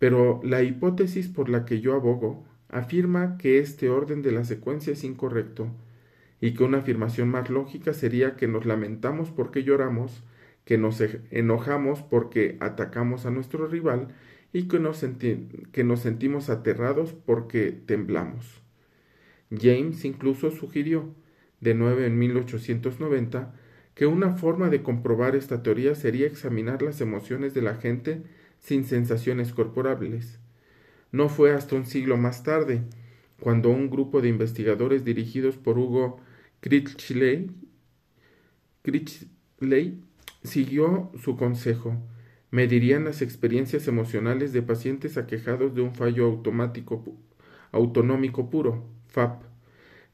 Pero 0.00 0.40
la 0.42 0.64
hipótesis 0.64 1.28
por 1.28 1.50
la 1.50 1.64
que 1.64 1.80
yo 1.80 1.94
abogo 1.94 2.44
afirma 2.68 3.38
que 3.38 3.60
este 3.60 3.90
orden 3.90 4.22
de 4.22 4.32
la 4.32 4.42
secuencia 4.42 4.92
es 4.92 5.04
incorrecto 5.04 5.68
y 6.40 6.54
que 6.54 6.64
una 6.64 6.78
afirmación 6.78 7.28
más 7.28 7.48
lógica 7.48 7.92
sería 7.92 8.34
que 8.34 8.48
nos 8.48 8.66
lamentamos 8.66 9.30
porque 9.30 9.62
lloramos, 9.62 10.24
que 10.64 10.78
nos 10.78 11.00
enojamos 11.30 12.02
porque 12.02 12.56
atacamos 12.58 13.24
a 13.24 13.30
nuestro 13.30 13.68
rival 13.68 14.08
y 14.52 14.66
que 14.66 14.80
nos, 14.80 15.06
que 15.70 15.84
nos 15.84 16.00
sentimos 16.00 16.50
aterrados 16.50 17.12
porque 17.12 17.70
temblamos. 17.70 18.62
James 19.56 20.04
incluso 20.04 20.50
sugirió, 20.50 21.14
de 21.60 21.74
nuevo 21.74 22.00
en 22.00 22.18
1890, 22.18 23.54
que 23.94 24.06
una 24.06 24.32
forma 24.32 24.70
de 24.70 24.82
comprobar 24.82 25.34
esta 25.34 25.62
teoría 25.62 25.94
sería 25.94 26.26
examinar 26.26 26.82
las 26.82 27.00
emociones 27.00 27.54
de 27.54 27.62
la 27.62 27.74
gente 27.74 28.22
sin 28.58 28.84
sensaciones 28.84 29.52
corporales. 29.52 30.38
No 31.10 31.28
fue 31.28 31.52
hasta 31.52 31.74
un 31.74 31.86
siglo 31.86 32.16
más 32.16 32.42
tarde, 32.42 32.82
cuando 33.40 33.70
un 33.70 33.88
grupo 33.88 34.20
de 34.20 34.28
investigadores 34.28 35.04
dirigidos 35.04 35.56
por 35.56 35.78
Hugo 35.78 36.20
Critchley, 36.60 37.50
siguió 40.42 41.10
su 41.22 41.36
consejo. 41.36 41.96
Medirían 42.50 43.04
las 43.04 43.22
experiencias 43.22 43.88
emocionales 43.88 44.52
de 44.52 44.62
pacientes 44.62 45.16
aquejados 45.18 45.74
de 45.74 45.82
un 45.82 45.94
fallo 45.94 46.26
automático 46.26 47.04
autonómico 47.72 48.48
puro, 48.48 48.86
FAP, 49.08 49.42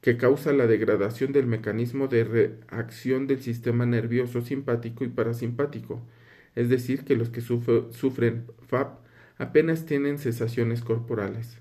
que 0.05 0.19
causa 0.19 0.53
la 0.53 0.67
degradación 0.67 1.33
del 1.33 1.47
mecanismo 1.47 2.09
de 2.09 2.25
reacción 2.25 3.27
del 3.27 3.41
sistema 3.41 3.87
nervioso 3.87 4.43
simpático 4.43 5.03
y 5.03 5.09
parasimpático, 5.09 6.07
es 6.55 6.69
decir, 6.69 7.07
que 7.07 7.17
los 7.17 7.31
que 7.31 7.41
sufren 7.41 8.45
FAP 8.69 8.99
apenas 9.39 9.87
tienen 9.87 10.19
sensaciones 10.19 10.83
corporales. 10.83 11.59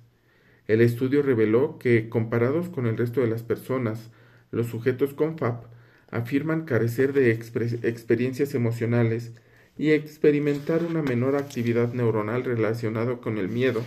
El 0.67 0.81
estudio 0.81 1.21
reveló 1.21 1.79
que, 1.79 2.09
comparados 2.09 2.67
con 2.67 2.85
el 2.85 2.97
resto 2.97 3.21
de 3.21 3.27
las 3.27 3.43
personas, 3.43 4.11
los 4.51 4.67
sujetos 4.67 5.13
con 5.13 5.37
FAP 5.37 5.63
afirman 6.11 6.65
carecer 6.65 7.13
de 7.13 7.31
experiencias 7.31 8.53
emocionales 8.55 9.31
y 9.77 9.91
experimentar 9.91 10.83
una 10.83 11.01
menor 11.01 11.37
actividad 11.37 11.93
neuronal 11.93 12.43
relacionada 12.43 13.15
con 13.21 13.37
el 13.37 13.47
miedo 13.47 13.85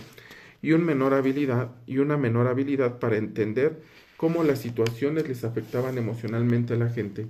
y, 0.63 0.73
menor 0.73 1.13
habilidad, 1.13 1.75
y 1.85 1.99
una 1.99 2.17
menor 2.17 2.47
habilidad 2.47 2.97
para 2.97 3.17
entender 3.17 3.81
cómo 4.17 4.43
las 4.43 4.59
situaciones 4.59 5.27
les 5.27 5.43
afectaban 5.43 5.97
emocionalmente 5.97 6.73
a 6.73 6.77
la 6.77 6.89
gente. 6.89 7.27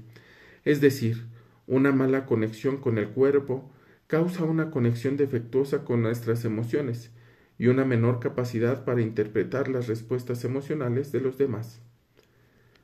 Es 0.64 0.82
decir, 0.82 1.26
una 1.68 1.92
mala 1.92 2.26
conexión 2.26 2.78
con 2.78 2.98
el 2.98 3.10
cuerpo 3.10 3.70
causa 4.08 4.46
una 4.46 4.72
conexión 4.72 5.18
defectuosa 5.18 5.84
con 5.84 6.02
nuestras 6.02 6.46
emociones 6.46 7.12
y 7.60 7.68
una 7.68 7.84
menor 7.84 8.20
capacidad 8.20 8.86
para 8.86 9.02
interpretar 9.02 9.68
las 9.68 9.88
respuestas 9.88 10.46
emocionales 10.46 11.12
de 11.12 11.20
los 11.20 11.38
demás. 11.38 11.82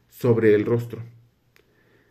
Sobre 0.10 0.54
el 0.54 0.66
rostro. 0.66 1.02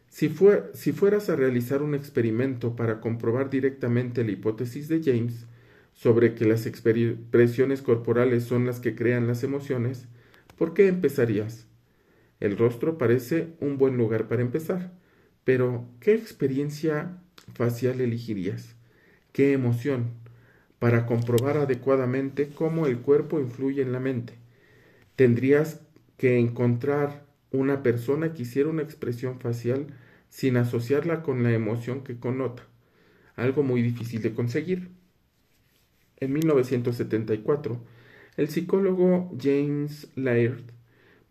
Si, 0.08 0.34
si, 0.74 0.92
fueras 0.92 1.30
a 1.30 1.36
realizar 1.36 1.82
un 1.82 1.94
experimento 1.94 2.76
para 2.76 3.00
comprobar 3.00 3.48
directamente 3.48 4.24
la 4.24 4.32
hipótesis 4.32 4.88
de 4.88 5.02
James 5.02 5.46
sobre 5.94 6.34
que 6.34 6.44
las 6.44 6.66
expresiones 6.66 7.80
corporales 7.80 8.44
son 8.44 8.66
las 8.66 8.80
que 8.80 8.94
crean 8.94 9.26
las 9.26 9.42
emociones, 9.42 10.06
¿por 10.56 10.74
qué 10.74 10.88
empezarías? 10.88 11.66
El 12.42 12.58
rostro 12.58 12.98
parece 12.98 13.54
un 13.60 13.78
buen 13.78 13.96
lugar 13.96 14.26
para 14.26 14.42
empezar, 14.42 14.92
pero 15.44 15.86
¿qué 16.00 16.14
experiencia 16.14 17.18
facial 17.54 18.00
elegirías? 18.00 18.74
¿Qué 19.32 19.52
emoción? 19.52 20.22
para 20.82 21.06
comprobar 21.06 21.58
adecuadamente 21.58 22.48
cómo 22.48 22.88
el 22.88 22.98
cuerpo 22.98 23.38
influye 23.38 23.82
en 23.82 23.92
la 23.92 24.00
mente. 24.00 24.34
Tendrías 25.14 25.80
que 26.16 26.40
encontrar 26.40 27.24
una 27.52 27.84
persona 27.84 28.34
que 28.34 28.42
hiciera 28.42 28.68
una 28.68 28.82
expresión 28.82 29.38
facial 29.38 29.86
sin 30.28 30.56
asociarla 30.56 31.22
con 31.22 31.44
la 31.44 31.52
emoción 31.52 32.02
que 32.02 32.18
connota, 32.18 32.64
algo 33.36 33.62
muy 33.62 33.80
difícil 33.80 34.22
de 34.22 34.34
conseguir. 34.34 34.90
En 36.16 36.32
1974, 36.32 37.80
el 38.36 38.48
psicólogo 38.48 39.30
James 39.40 40.10
Laird 40.16 40.64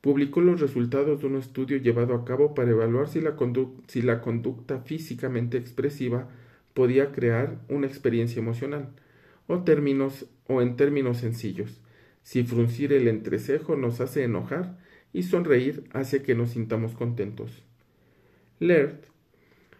publicó 0.01 0.41
los 0.41 0.59
resultados 0.59 1.21
de 1.21 1.27
un 1.27 1.35
estudio 1.37 1.77
llevado 1.77 2.15
a 2.15 2.25
cabo 2.25 2.55
para 2.55 2.71
evaluar 2.71 3.07
si 3.07 3.21
la, 3.21 3.35
conducta 4.21 4.81
físicamente 4.81 5.57
expresiva 5.57 6.27
podía 6.73 7.11
crear 7.11 7.61
una 7.69 7.87
experiencia 7.87 8.39
emocional 8.39 8.89
o 9.47 9.63
o 10.47 10.61
en 10.61 10.75
términos 10.75 11.17
sencillos. 11.17 11.81
Si 12.23 12.43
fruncir 12.43 12.93
el 12.93 13.07
entrecejo 13.07 13.75
nos 13.75 14.01
hace 14.01 14.23
enojar 14.23 14.77
y 15.13 15.23
sonreír 15.23 15.83
hace 15.93 16.23
que 16.23 16.35
nos 16.35 16.51
sintamos 16.51 16.93
contentos. 16.93 17.63
Laird 18.59 19.05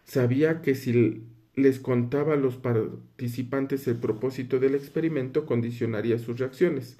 sabía 0.03 0.61
que 0.61 0.75
si 0.75 1.23
les 1.55 1.79
contaba 1.79 2.33
a 2.33 2.37
los 2.37 2.57
participantes 2.57 3.87
el 3.87 3.97
propósito 3.97 4.59
del 4.59 4.75
experimento 4.75 5.45
condicionaría 5.45 6.17
sus 6.19 6.39
reacciones, 6.39 6.97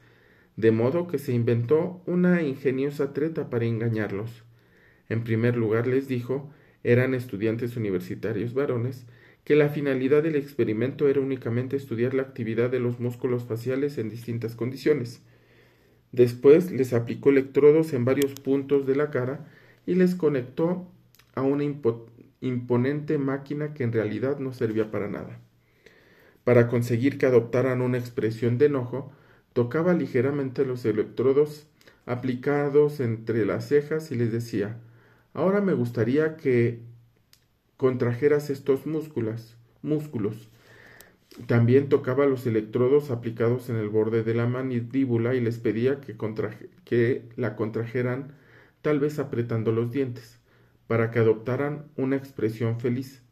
de 0.58 0.72
modo 0.72 1.08
que 1.08 1.18
se 1.18 1.34
inventó 1.34 2.02
una 2.06 2.42
ingeniosa 2.42 3.14
treta 3.14 3.50
para 3.50 3.66
engañarlos. 3.66 4.44
En 5.10 5.24
primer 5.24 5.58
lugar 5.58 5.88
les 5.88 6.08
dijo 6.08 6.52
eran 6.84 7.14
estudiantes 7.14 7.78
universitarios 7.78 8.54
varones 8.54 9.06
que 9.44 9.56
la 9.56 9.70
finalidad 9.70 10.24
del 10.24 10.36
experimento 10.36 11.08
era 11.08 11.20
únicamente 11.20 11.76
estudiar 11.76 12.14
la 12.14 12.24
actividad 12.24 12.70
de 12.70 12.80
los 12.80 13.00
músculos 13.00 13.46
faciales 13.46 13.98
en 13.98 14.10
distintas 14.10 14.56
condiciones. 14.56 15.22
Después 16.12 16.72
les 16.72 16.94
aplicó 16.94 17.30
electrodos 17.30 17.94
en 17.94 18.06
varios 18.06 18.34
puntos 18.34 18.86
de 18.86 18.96
la 18.96 19.10
cara 19.10 19.48
y 19.86 19.96
les 19.96 20.16
conectó 20.16 20.92
a 21.34 21.42
una 21.42 21.64
imponente 22.42 23.18
máquina 23.18 23.74
que 23.74 23.84
en 23.84 23.94
realidad 23.94 24.40
no 24.40 24.54
servía 24.54 24.92
para 24.92 25.08
nada. 25.08 25.40
Para 26.44 26.68
conseguir 26.68 27.18
que 27.18 27.26
adoptaran 27.26 27.82
una 27.82 27.98
expresión 27.98 28.58
de 28.58 28.66
enojo, 28.66 29.12
tocaba 29.54 29.94
ligeramente 29.94 30.66
los 30.66 30.86
electrodos 30.86 31.68
aplicados 32.06 33.00
entre 33.00 33.46
las 33.46 33.68
cejas 33.68 34.12
y 34.12 34.16
les 34.16 34.32
decía 34.32 34.78
Ahora 35.34 35.62
me 35.62 35.74
gustaría 35.74 36.36
que 36.36 36.82
contrajeras 37.78 38.50
estos 38.50 38.86
músculos, 38.86 39.56
músculos. 39.82 40.50
También 41.48 41.88
tocaba 41.88 42.26
los 42.26 42.46
electrodos 42.46 43.12
aplicados 43.12 43.70
en 43.70 43.78
el 43.78 43.88
borde 43.88 44.24
de 44.24 44.34
la 44.34 44.46
mandíbula 44.48 45.34
y 45.34 45.40
les 45.40 45.58
pedía 45.60 46.02
que, 46.02 46.18
que 46.84 47.30
la 47.38 47.56
contrajeran, 47.56 48.34
tal 48.82 49.00
vez 49.00 49.20
apretando 49.20 49.72
los 49.72 49.92
dientes, 49.92 50.40
para 50.88 51.12
que 51.12 51.20
adoptaran 51.20 51.86
una 51.96 52.18
expresión 52.18 52.82
feliz. 52.82 53.24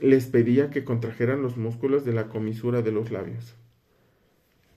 Les 0.00 0.26
pedía 0.26 0.70
que 0.70 0.84
contrajeran 0.84 1.40
los 1.40 1.56
músculos 1.56 2.04
de 2.04 2.12
la 2.12 2.28
comisura 2.28 2.82
de 2.82 2.90
los 2.90 3.12
labios. 3.12 3.54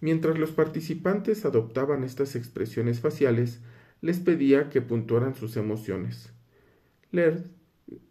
Mientras 0.02 0.40
los 0.40 0.52
participantes 0.52 1.46
adoptaban 1.46 2.04
estas 2.04 2.36
expresiones 2.36 3.02
faciales, 3.02 3.62
les 4.02 4.20
pedía 4.20 4.70
que 4.70 4.82
puntuaran 4.82 5.36
sus 5.36 5.58
emociones. 5.58 6.32
Laird 7.12 7.46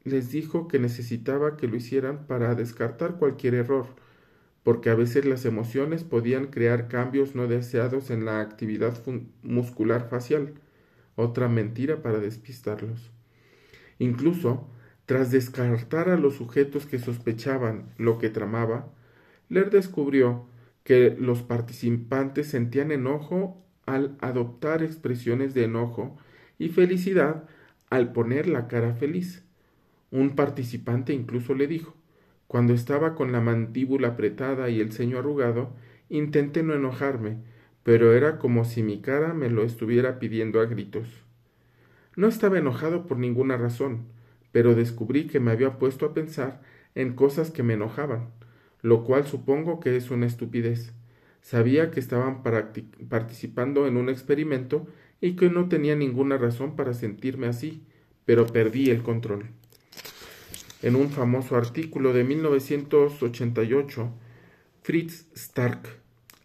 les 0.04 0.30
dijo 0.30 0.68
que 0.68 0.78
necesitaba 0.78 1.56
que 1.56 1.68
lo 1.68 1.76
hicieran 1.76 2.26
para 2.26 2.54
descartar 2.54 3.16
cualquier 3.16 3.54
error, 3.54 3.86
porque 4.62 4.90
a 4.90 4.94
veces 4.94 5.24
las 5.24 5.44
emociones 5.44 6.04
podían 6.04 6.48
crear 6.48 6.88
cambios 6.88 7.34
no 7.34 7.46
deseados 7.46 8.10
en 8.10 8.24
la 8.24 8.40
actividad 8.40 9.02
muscular 9.42 10.08
facial, 10.10 10.54
otra 11.16 11.48
mentira 11.48 12.02
para 12.02 12.18
despistarlos. 12.18 13.10
Incluso, 13.98 14.68
tras 15.06 15.30
descartar 15.30 16.10
a 16.10 16.18
los 16.18 16.34
sujetos 16.34 16.86
que 16.86 16.98
sospechaban 16.98 17.94
lo 17.96 18.18
que 18.18 18.28
tramaba, 18.28 18.92
Ler 19.48 19.70
descubrió 19.70 20.46
que 20.88 21.14
los 21.20 21.42
participantes 21.42 22.46
sentían 22.46 22.90
enojo 22.92 23.62
al 23.84 24.16
adoptar 24.22 24.82
expresiones 24.82 25.52
de 25.52 25.64
enojo 25.64 26.16
y 26.58 26.70
felicidad 26.70 27.44
al 27.90 28.14
poner 28.14 28.48
la 28.48 28.68
cara 28.68 28.94
feliz. 28.94 29.44
Un 30.10 30.34
participante 30.34 31.12
incluso 31.12 31.54
le 31.54 31.66
dijo 31.66 31.94
Cuando 32.46 32.72
estaba 32.72 33.14
con 33.14 33.32
la 33.32 33.42
mandíbula 33.42 34.08
apretada 34.08 34.70
y 34.70 34.80
el 34.80 34.90
ceño 34.90 35.18
arrugado, 35.18 35.76
intenté 36.08 36.62
no 36.62 36.72
enojarme, 36.72 37.36
pero 37.82 38.14
era 38.14 38.38
como 38.38 38.64
si 38.64 38.82
mi 38.82 39.02
cara 39.02 39.34
me 39.34 39.50
lo 39.50 39.64
estuviera 39.64 40.18
pidiendo 40.18 40.58
a 40.58 40.64
gritos. 40.64 41.06
No 42.16 42.28
estaba 42.28 42.56
enojado 42.56 43.06
por 43.06 43.18
ninguna 43.18 43.58
razón, 43.58 44.06
pero 44.52 44.74
descubrí 44.74 45.26
que 45.26 45.38
me 45.38 45.50
había 45.50 45.78
puesto 45.78 46.06
a 46.06 46.14
pensar 46.14 46.62
en 46.94 47.12
cosas 47.12 47.50
que 47.50 47.62
me 47.62 47.74
enojaban, 47.74 48.30
lo 48.82 49.04
cual 49.04 49.26
supongo 49.26 49.80
que 49.80 49.96
es 49.96 50.10
una 50.10 50.26
estupidez. 50.26 50.92
Sabía 51.40 51.90
que 51.90 52.00
estaban 52.00 52.42
participando 52.42 53.86
en 53.86 53.96
un 53.96 54.08
experimento 54.08 54.86
y 55.20 55.36
que 55.36 55.50
no 55.50 55.68
tenía 55.68 55.96
ninguna 55.96 56.36
razón 56.36 56.76
para 56.76 56.94
sentirme 56.94 57.46
así, 57.46 57.82
pero 58.24 58.46
perdí 58.46 58.90
el 58.90 59.02
control 59.02 59.46
en 60.82 60.96
un 60.96 61.10
famoso 61.10 61.56
artículo 61.56 62.12
de 62.12 62.24
1988, 62.24 64.12
Fritz 64.82 65.26
Stark, 65.34 65.80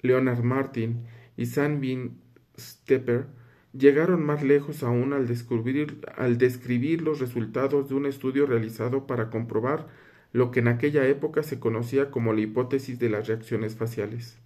Leonard 0.02 0.44
Martin 0.44 1.06
y 1.38 1.46
Sanvin 1.46 2.20
Stepper 2.58 3.28
llegaron 3.74 4.24
más 4.26 4.44
lejos 4.44 4.84
aún 4.84 5.14
al 5.14 5.28
descubrir, 5.28 6.02
al 6.18 6.38
describir 6.38 7.02
los 7.02 7.20
resultados 7.20 7.90
de 7.90 7.96
un 7.96 8.06
estudio 8.06 8.46
realizado 8.46 9.08
para 9.08 9.30
comprobar 9.30 9.88
lo 10.34 10.52
que 10.52 10.60
en 10.60 10.68
aquella 10.68 11.08
época 11.08 11.44
se 11.44 11.60
conocía 11.60 12.12
como 12.12 12.34
la 12.34 12.42
hipótesis 12.42 13.00
de 13.00 13.10
las 13.10 13.28
reacciones 13.28 13.76
faciales. 13.76 14.38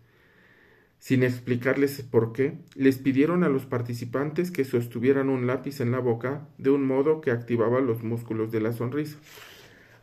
Sin 1.00 1.24
explicarles 1.24 2.02
por 2.02 2.34
qué, 2.34 2.58
les 2.76 2.98
pidieron 2.98 3.44
a 3.44 3.50
los 3.50 3.66
participantes 3.66 4.52
que 4.52 4.66
sostuvieran 4.66 5.30
un 5.30 5.48
lápiz 5.48 5.80
en 5.80 5.92
la 5.92 6.00
boca 6.00 6.48
de 6.58 6.72
un 6.72 6.86
modo 6.86 7.22
que 7.22 7.32
activaba 7.32 7.80
los 7.80 8.04
músculos 8.04 8.52
de 8.52 8.62
la 8.62 8.74
sonrisa. 8.74 9.18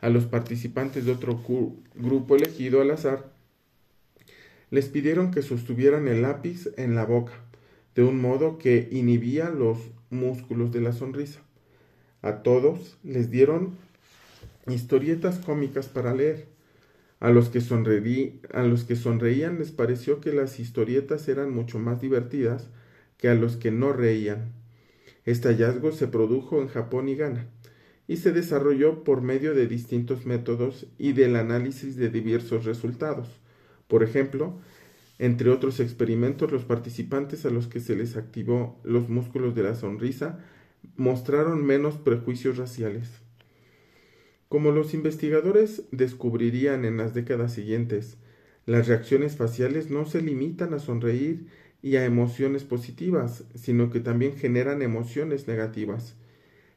A 0.01 0.09
los 0.09 0.25
participantes 0.25 1.05
de 1.05 1.13
otro 1.13 1.41
grupo 1.95 2.37
elegido 2.37 2.81
al 2.81 2.91
azar, 2.91 3.33
les 4.71 4.89
pidieron 4.89 5.31
que 5.31 5.43
sostuvieran 5.43 6.09
el 6.09 6.23
lápiz 6.23 6.69
en 6.77 6.95
la 6.95 7.05
boca, 7.05 7.33
de 7.95 8.05
un 8.05 8.21
modo 8.21 8.59
que 8.59 8.89
inhibía 8.91 9.51
los 9.51 9.79
músculos 10.11 10.73
de 10.73 10.81
la 10.81 10.93
sonrisa. 10.93 11.41
A 12.23 12.43
todos 12.43 12.99
les 13.03 13.31
dieron 13.31 13.77
historietas 14.69 15.39
cómicas 15.39 15.89
para 15.89 16.15
leer. 16.15 16.47
A 17.21 17.31
los, 17.31 17.49
que 17.49 17.61
a 18.53 18.63
los 18.65 18.85
que 18.85 18.97
sonreían 18.97 19.59
les 19.59 19.71
pareció 19.71 20.21
que 20.21 20.33
las 20.33 20.61
historietas 20.61 21.27
eran 21.29 21.55
mucho 21.55 21.79
más 21.79 22.01
divertidas 22.01 22.69
que 23.17 23.29
a 23.29 23.35
los 23.35 23.57
que 23.57 23.71
no 23.71 23.93
reían. 23.93 24.53
Este 25.25 25.49
hallazgo 25.49 25.93
se 25.93 26.07
produjo 26.07 26.61
en 26.61 26.69
Japón 26.69 27.09
y 27.09 27.15
Ghana 27.15 27.47
y 28.07 28.19
se 28.19 28.33
desarrolló 28.33 29.05
por 29.05 29.23
medio 29.23 29.55
de 29.55 29.67
distintos 29.67 30.27
métodos 30.27 30.87
y 30.99 31.13
del 31.13 31.37
análisis 31.37 31.97
de 31.97 32.11
diversos 32.11 32.67
resultados. 32.67 33.41
Por 33.89 34.03
ejemplo, 34.03 34.59
entre 35.19 35.51
otros 35.51 35.81
experimentos, 35.81 36.53
los 36.53 36.65
participantes 36.65 37.47
a 37.47 37.51
los 37.51 37.67
que 37.69 37.81
se 37.81 37.97
les 37.97 38.17
activó 38.17 38.79
los 38.85 39.09
músculos 39.09 39.55
de 39.55 39.63
la 39.63 39.75
sonrisa 39.75 40.41
mostraron 40.97 41.65
menos 41.65 41.97
prejuicios 41.97 42.59
raciales. 42.59 43.24
Como 44.49 44.71
los 44.71 44.95
investigadores 44.95 45.85
descubrirían 45.91 46.85
en 46.85 46.97
las 46.97 47.15
décadas 47.15 47.53
siguientes, 47.53 48.19
las 48.67 48.89
reacciones 48.89 49.37
faciales 49.37 49.91
no 49.91 50.07
se 50.07 50.23
limitan 50.23 50.75
a 50.75 50.79
sonreír 50.79 51.47
y 51.83 51.97
a 51.97 52.05
emociones 52.05 52.65
positivas, 52.65 53.45
sino 53.55 53.91
que 53.91 54.01
también 54.01 54.37
generan 54.37 54.81
emociones 54.81 55.49
negativas. 55.49 56.17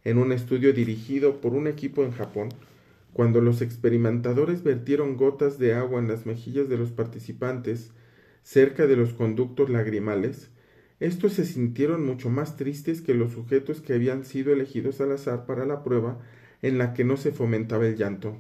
En 0.04 0.18
un 0.18 0.32
estudio 0.32 0.74
dirigido 0.74 1.40
por 1.40 1.54
un 1.54 1.68
equipo 1.68 2.04
en 2.04 2.12
Japón, 2.12 2.50
cuando 3.14 3.42
los 3.42 3.62
experimentadores 3.62 4.64
vertieron 4.64 5.18
gotas 5.18 5.60
de 5.60 5.74
agua 5.74 6.00
en 6.00 6.08
las 6.08 6.26
mejillas 6.26 6.70
de 6.70 6.78
los 6.78 6.92
participantes 6.92 7.92
cerca 8.44 8.86
de 8.86 8.96
los 8.96 9.14
conductos 9.14 9.70
lagrimales, 9.70 10.50
estos 11.00 11.34
se 11.34 11.46
sintieron 11.46 12.06
mucho 12.06 12.30
más 12.30 12.58
tristes 12.58 13.02
que 13.02 13.14
los 13.14 13.32
sujetos 13.32 13.82
que 13.82 13.94
habían 13.94 14.26
sido 14.26 14.52
elegidos 14.52 15.00
al 15.00 15.12
azar 15.12 15.46
para 15.46 15.66
la 15.66 15.84
prueba 15.84 16.20
en 16.62 16.78
la 16.78 16.94
que 16.94 17.04
no 17.04 17.18
se 17.18 17.32
fomentaba 17.32 17.88
el 17.88 17.96
llanto. 17.96 18.38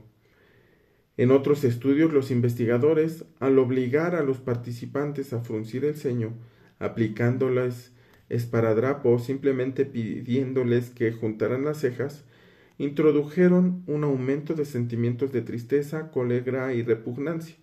En 1.17 1.31
otros 1.31 1.63
estudios, 1.63 2.13
los 2.13 2.29
investigadores, 2.29 3.25
al 3.39 3.57
obligar 3.57 4.15
a 4.15 4.23
los 4.23 4.37
participantes 4.37 5.33
a 5.33 5.41
fruncir 5.41 5.83
el 5.85 5.95
ceño, 5.95 6.33
aplicándoles 6.79 7.91
esparadrapo 8.29 9.11
o 9.11 9.19
simplemente 9.19 9.85
pidiéndoles 9.85 10.89
que 10.89 11.11
juntaran 11.11 11.65
las 11.65 11.79
cejas, 11.79 12.23
introdujeron 12.77 13.83
un 13.87 14.03
aumento 14.03 14.53
de 14.53 14.65
sentimientos 14.65 15.31
de 15.31 15.41
tristeza, 15.41 16.11
cólera 16.11 16.73
y 16.73 16.83
repugnancia, 16.83 17.55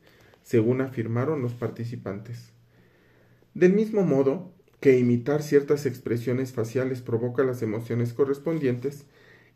según 0.43 0.81
afirmaron 0.81 1.43
los 1.43 1.55
participantes. 1.55 2.53
Del 3.55 3.73
mismo 3.73 4.03
modo, 4.03 4.53
que 4.81 4.99
imitar 4.99 5.43
ciertas 5.43 5.87
expresiones 5.87 6.53
faciales 6.53 7.01
provoca 7.01 7.45
las 7.45 7.63
emociones 7.63 8.13
correspondientes, 8.13 9.07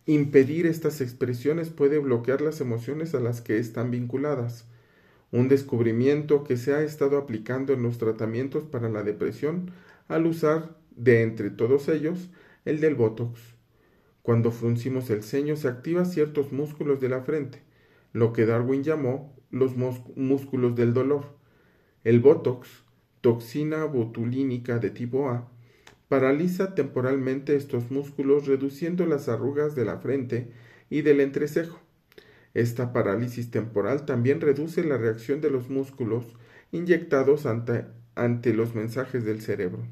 impedir 0.09 0.67
estas 0.67 1.03
expresiones 1.03 1.69
puede 1.69 1.99
bloquear 1.99 2.41
las 2.41 2.63
emociones 2.63 3.15
a 3.15 3.21
las 3.21 3.43
que 3.43 3.59
están 3.59 3.91
vinculadas. 3.91 4.65
Un 5.33 5.49
descubrimiento 5.49 6.45
que 6.45 6.57
se 6.57 6.73
ha 6.73 6.83
estado 6.83 7.19
aplicando 7.19 7.75
en 7.75 7.83
los 7.83 7.99
tratamientos 7.99 8.65
para 8.65 8.89
la 8.89 9.03
depresión 9.03 9.71
al 10.09 10.27
usar, 10.27 10.79
de 10.97 11.21
entre 11.23 11.51
todos 11.51 11.89
ellos, 11.89 12.31
el 12.65 12.81
del 12.81 12.95
Botox. 12.95 13.39
Cuando 14.23 14.51
fruncimos 14.51 15.11
el 15.11 15.23
ceño 15.23 15.57
se 15.57 15.69
activan 15.69 16.07
ciertos 16.07 16.53
músculos 16.53 17.03
de 17.03 17.11
la 17.11 17.21
frente, 17.21 17.63
lo 18.15 18.33
que 18.33 18.47
Darwin 18.47 18.83
llamó 18.83 19.37
los 19.51 19.77
músculos 19.77 20.75
del 20.75 20.95
dolor. 20.95 21.37
El 22.03 22.21
Botox 22.21 22.67
toxina 23.21 23.85
botulínica 23.85 24.79
de 24.79 24.89
tipo 24.89 25.29
A, 25.29 25.49
paraliza 26.09 26.75
temporalmente 26.75 27.55
estos 27.55 27.91
músculos 27.91 28.47
reduciendo 28.47 29.07
las 29.07 29.29
arrugas 29.29 29.75
de 29.75 29.85
la 29.85 29.99
frente 29.99 30.51
y 30.91 31.03
del 31.03 31.21
entrecejo. 31.21 31.79
Esta 32.55 32.93
parálisis 32.93 33.51
temporal 33.51 34.07
también 34.07 34.41
reduce 34.41 34.83
la 34.83 34.97
reacción 34.97 35.41
de 35.41 35.51
los 35.51 35.69
músculos 35.69 36.25
inyectados 36.73 37.47
ante, 37.47 38.55
los 38.55 38.75
mensajes 38.75 39.25
del 39.25 39.41
cerebro. 39.43 39.87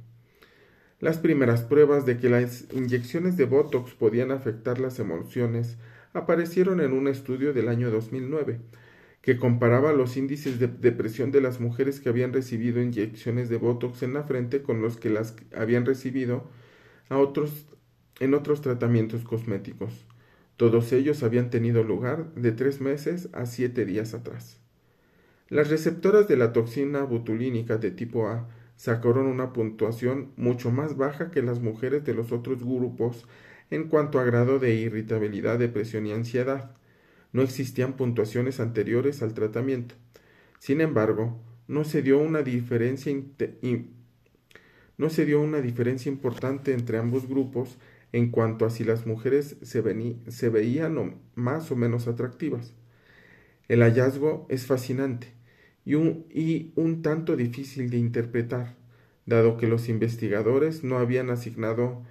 Las 0.99 1.19
primeras 1.19 1.63
pruebas 1.63 2.07
de 2.07 2.17
que 2.17 2.31
las 2.31 2.67
inyecciones 2.73 3.37
de 3.37 3.45
Botox 3.45 3.93
podían 3.93 4.31
afectar 4.31 4.81
las 4.81 4.99
emociones 4.99 5.77
aparecieron 6.15 6.81
en 6.81 6.93
un 6.95 7.09
estudio 7.09 7.53
del 7.53 7.69
año 7.69 7.91
2009, 7.91 8.61
que 9.27 9.39
comparaba 9.39 9.93
los 9.93 10.17
índices 10.17 10.61
de 10.61 10.69
depresión 10.69 11.33
de 11.33 11.41
las 11.41 11.59
mujeres 11.59 11.99
que 11.99 12.09
habían 12.09 12.33
recibido 12.33 12.81
inyecciones 12.81 13.49
de 13.49 13.57
Botox 13.57 14.05
en 14.05 14.15
la 14.15 14.23
frente 14.23 14.63
con 14.63 14.81
los 14.81 14.99
que 14.99 15.11
las 15.11 15.35
habían 15.53 15.85
recibido 15.85 16.45
a 17.09 17.19
otros, 17.19 17.67
en 18.21 18.35
otros 18.35 18.61
tratamientos 18.61 19.25
cosméticos. 19.25 20.07
Todos 20.57 20.93
ellos 20.93 21.25
habían 21.25 21.51
tenido 21.51 21.83
lugar 21.83 22.33
de 22.37 22.53
tres 22.53 22.81
meses 22.81 23.29
a 23.33 23.47
siete 23.47 23.85
días 23.85 24.15
atrás. 24.15 24.61
Las 25.49 25.71
receptoras 25.71 26.29
de 26.29 26.37
la 26.37 26.53
toxina 26.53 27.03
botulínica 27.03 27.79
de 27.79 27.91
tipo 27.91 28.29
A 28.29 28.47
sacaron 28.77 29.27
una 29.27 29.53
puntuación 29.53 30.31
mucho 30.37 30.71
más 30.71 30.97
baja 30.97 31.33
que 31.33 31.43
las 31.43 31.59
mujeres 31.59 32.05
de 32.05 32.15
los 32.15 32.31
otros 32.31 32.63
grupos 32.63 33.27
en 33.73 33.89
cuanto 33.89 34.21
a 34.21 34.25
grado 34.25 34.61
de 34.61 34.77
irritabilidad, 34.77 35.59
depresión 35.59 36.07
y 36.07 36.13
ansiedad 36.13 36.77
no 37.37 37.43
existían 37.43 37.97
puntuaciones 37.97 38.61
anteriores 38.61 39.21
al 39.21 39.35
tratamiento. 39.35 39.95
Sin 40.59 40.81
embargo, 40.81 41.39
no 41.69 41.85
se 41.85 42.01
dio 42.01 42.19
una 42.19 42.41
diferencia, 42.41 43.15
no 44.97 45.11
se 45.11 45.27
dio 45.27 45.43
una 45.43 45.61
diferencia 45.61 46.11
importante 46.11 46.73
entre 46.73 46.97
ambos 46.97 47.29
grupos 47.29 47.77
en 48.13 48.31
cuanto 48.31 48.65
a 48.65 48.71
si 48.71 48.85
las 48.85 49.07
mujeres 49.07 49.59
se, 49.61 49.83
se 50.29 50.49
veían 50.49 51.17
más 51.35 51.71
o 51.71 51.77
menos 51.77 52.09
atractivas. 52.09 52.73
El 53.69 53.83
hallazgo 53.83 54.47
es 54.49 54.65
fascinante 54.65 55.35
y 55.85 55.95
un, 55.95 56.25
y 56.33 56.73
un 56.75 57.03
tanto 57.03 57.37
difícil 57.37 57.91
de 57.91 57.99
interpretar, 57.99 58.77
dado 59.27 59.59
que 59.59 59.69
los 59.69 59.91
investigadores 59.91 60.85
no 60.85 60.97
habían 60.97 61.29
asignado 61.29 62.03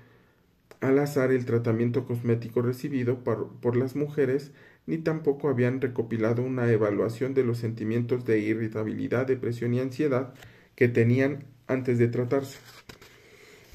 al 0.81 0.99
azar 0.99 1.31
el 1.31 1.45
tratamiento 1.45 2.05
cosmético 2.05 2.61
recibido 2.61 3.23
por, 3.23 3.55
por 3.59 3.75
las 3.75 3.95
mujeres 3.95 4.51
ni 4.87 4.97
tampoco 4.97 5.49
habían 5.49 5.81
recopilado 5.81 6.43
una 6.43 6.71
evaluación 6.71 7.33
de 7.33 7.43
los 7.43 7.57
sentimientos 7.57 8.25
de 8.25 8.39
irritabilidad, 8.39 9.27
depresión 9.27 9.73
y 9.73 9.79
ansiedad 9.79 10.33
que 10.75 10.87
tenían 10.87 11.45
antes 11.67 11.97
de 11.97 12.07
tratarse. 12.07 12.59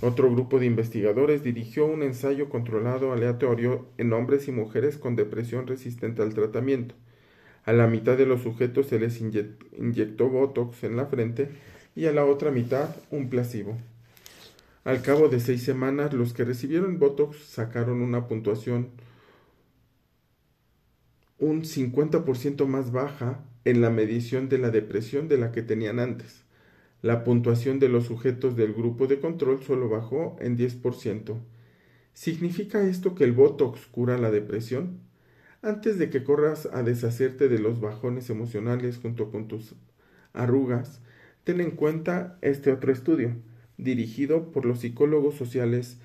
Otro 0.02 0.30
grupo 0.30 0.58
de 0.58 0.66
investigadores 0.66 1.42
dirigió 1.42 1.84
un 1.84 2.02
ensayo 2.02 2.48
controlado 2.48 3.12
aleatorio 3.12 3.86
en 3.98 4.12
hombres 4.12 4.48
y 4.48 4.52
mujeres 4.52 4.96
con 4.96 5.14
depresión 5.14 5.66
resistente 5.66 6.22
al 6.22 6.32
tratamiento. 6.32 6.94
A 7.64 7.72
la 7.74 7.86
mitad 7.86 8.16
de 8.16 8.24
los 8.24 8.42
sujetos 8.42 8.86
se 8.86 8.98
les 8.98 9.20
inyectó 9.20 10.28
Botox 10.30 10.84
en 10.84 10.96
la 10.96 11.06
frente 11.06 11.48
y 11.94 12.06
a 12.06 12.12
la 12.12 12.24
otra 12.24 12.50
mitad 12.50 12.96
un 13.10 13.28
placebo. 13.28 13.76
Al 14.84 15.02
cabo 15.02 15.28
de 15.28 15.40
seis 15.40 15.62
semanas, 15.62 16.14
los 16.14 16.32
que 16.32 16.44
recibieron 16.44 16.98
Botox 16.98 17.36
sacaron 17.44 18.00
una 18.00 18.26
puntuación 18.26 18.88
un 21.40 21.62
50% 21.62 22.66
más 22.66 22.92
baja 22.92 23.42
en 23.64 23.80
la 23.80 23.90
medición 23.90 24.48
de 24.48 24.58
la 24.58 24.70
depresión 24.70 25.26
de 25.26 25.38
la 25.38 25.52
que 25.52 25.62
tenían 25.62 25.98
antes. 25.98 26.44
La 27.02 27.24
puntuación 27.24 27.78
de 27.78 27.88
los 27.88 28.04
sujetos 28.04 28.56
del 28.56 28.74
grupo 28.74 29.06
de 29.06 29.20
control 29.20 29.62
solo 29.62 29.88
bajó 29.88 30.36
en 30.40 30.58
10%. 30.58 31.38
¿Significa 32.12 32.82
esto 32.82 33.14
que 33.14 33.24
el 33.24 33.32
Botox 33.32 33.86
cura 33.86 34.18
la 34.18 34.30
depresión? 34.30 35.00
Antes 35.62 35.98
de 35.98 36.10
que 36.10 36.24
corras 36.24 36.68
a 36.72 36.82
deshacerte 36.82 37.48
de 37.48 37.58
los 37.58 37.80
bajones 37.80 38.28
emocionales 38.28 38.98
junto 38.98 39.30
con 39.30 39.48
tus 39.48 39.74
arrugas, 40.34 41.00
ten 41.44 41.62
en 41.62 41.70
cuenta 41.70 42.38
este 42.42 42.70
otro 42.70 42.92
estudio, 42.92 43.34
dirigido 43.78 44.52
por 44.52 44.66
los 44.66 44.80
psicólogos 44.80 45.36
sociales 45.36 45.98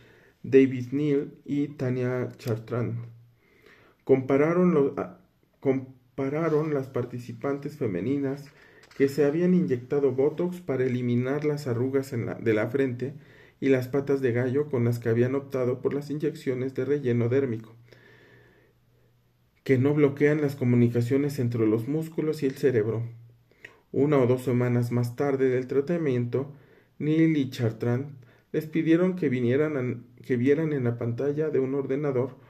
David 0.43 0.93
Neal 0.93 1.33
y 1.43 1.67
Tania 1.69 2.29
Chartrand. 2.37 2.95
Compararon 4.05 4.73
los, 4.73 4.93
compararon 5.65 6.75
las 6.75 6.89
participantes 6.89 7.75
femeninas 7.75 8.45
que 8.99 9.09
se 9.09 9.25
habían 9.25 9.55
inyectado 9.55 10.11
Botox 10.11 10.61
para 10.61 10.83
eliminar 10.83 11.43
las 11.43 11.65
arrugas 11.65 12.11
de 12.11 12.53
la 12.53 12.67
frente 12.67 13.15
y 13.59 13.69
las 13.69 13.87
patas 13.87 14.21
de 14.21 14.31
gallo 14.31 14.69
con 14.69 14.85
las 14.85 14.99
que 14.99 15.09
habían 15.09 15.33
optado 15.33 15.81
por 15.81 15.95
las 15.95 16.11
inyecciones 16.11 16.75
de 16.75 16.85
relleno 16.85 17.29
dérmico, 17.29 17.75
que 19.63 19.79
no 19.79 19.95
bloquean 19.95 20.39
las 20.39 20.55
comunicaciones 20.55 21.39
entre 21.39 21.65
los 21.65 21.87
músculos 21.87 22.43
y 22.43 22.45
el 22.45 22.53
cerebro. 22.53 23.01
Una 23.91 24.19
o 24.19 24.27
dos 24.27 24.43
semanas 24.43 24.91
más 24.91 25.15
tarde 25.15 25.49
del 25.49 25.65
tratamiento, 25.65 26.53
Neil 26.99 27.35
y 27.37 27.49
Chartrand 27.49 28.11
les 28.51 28.67
pidieron 28.67 29.15
que, 29.15 29.29
vinieran 29.29 30.05
que 30.23 30.37
vieran 30.37 30.73
en 30.73 30.83
la 30.83 30.99
pantalla 30.99 31.49
de 31.49 31.59
un 31.59 31.73
ordenador 31.73 32.44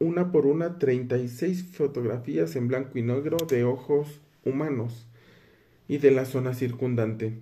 una 0.00 0.30
por 0.30 0.46
una 0.46 0.78
36 0.78 1.70
fotografías 1.72 2.54
en 2.56 2.68
blanco 2.68 2.98
y 2.98 3.02
negro 3.02 3.36
de 3.48 3.64
ojos 3.64 4.20
humanos 4.44 5.08
y 5.88 5.98
de 5.98 6.10
la 6.10 6.24
zona 6.24 6.54
circundante, 6.54 7.38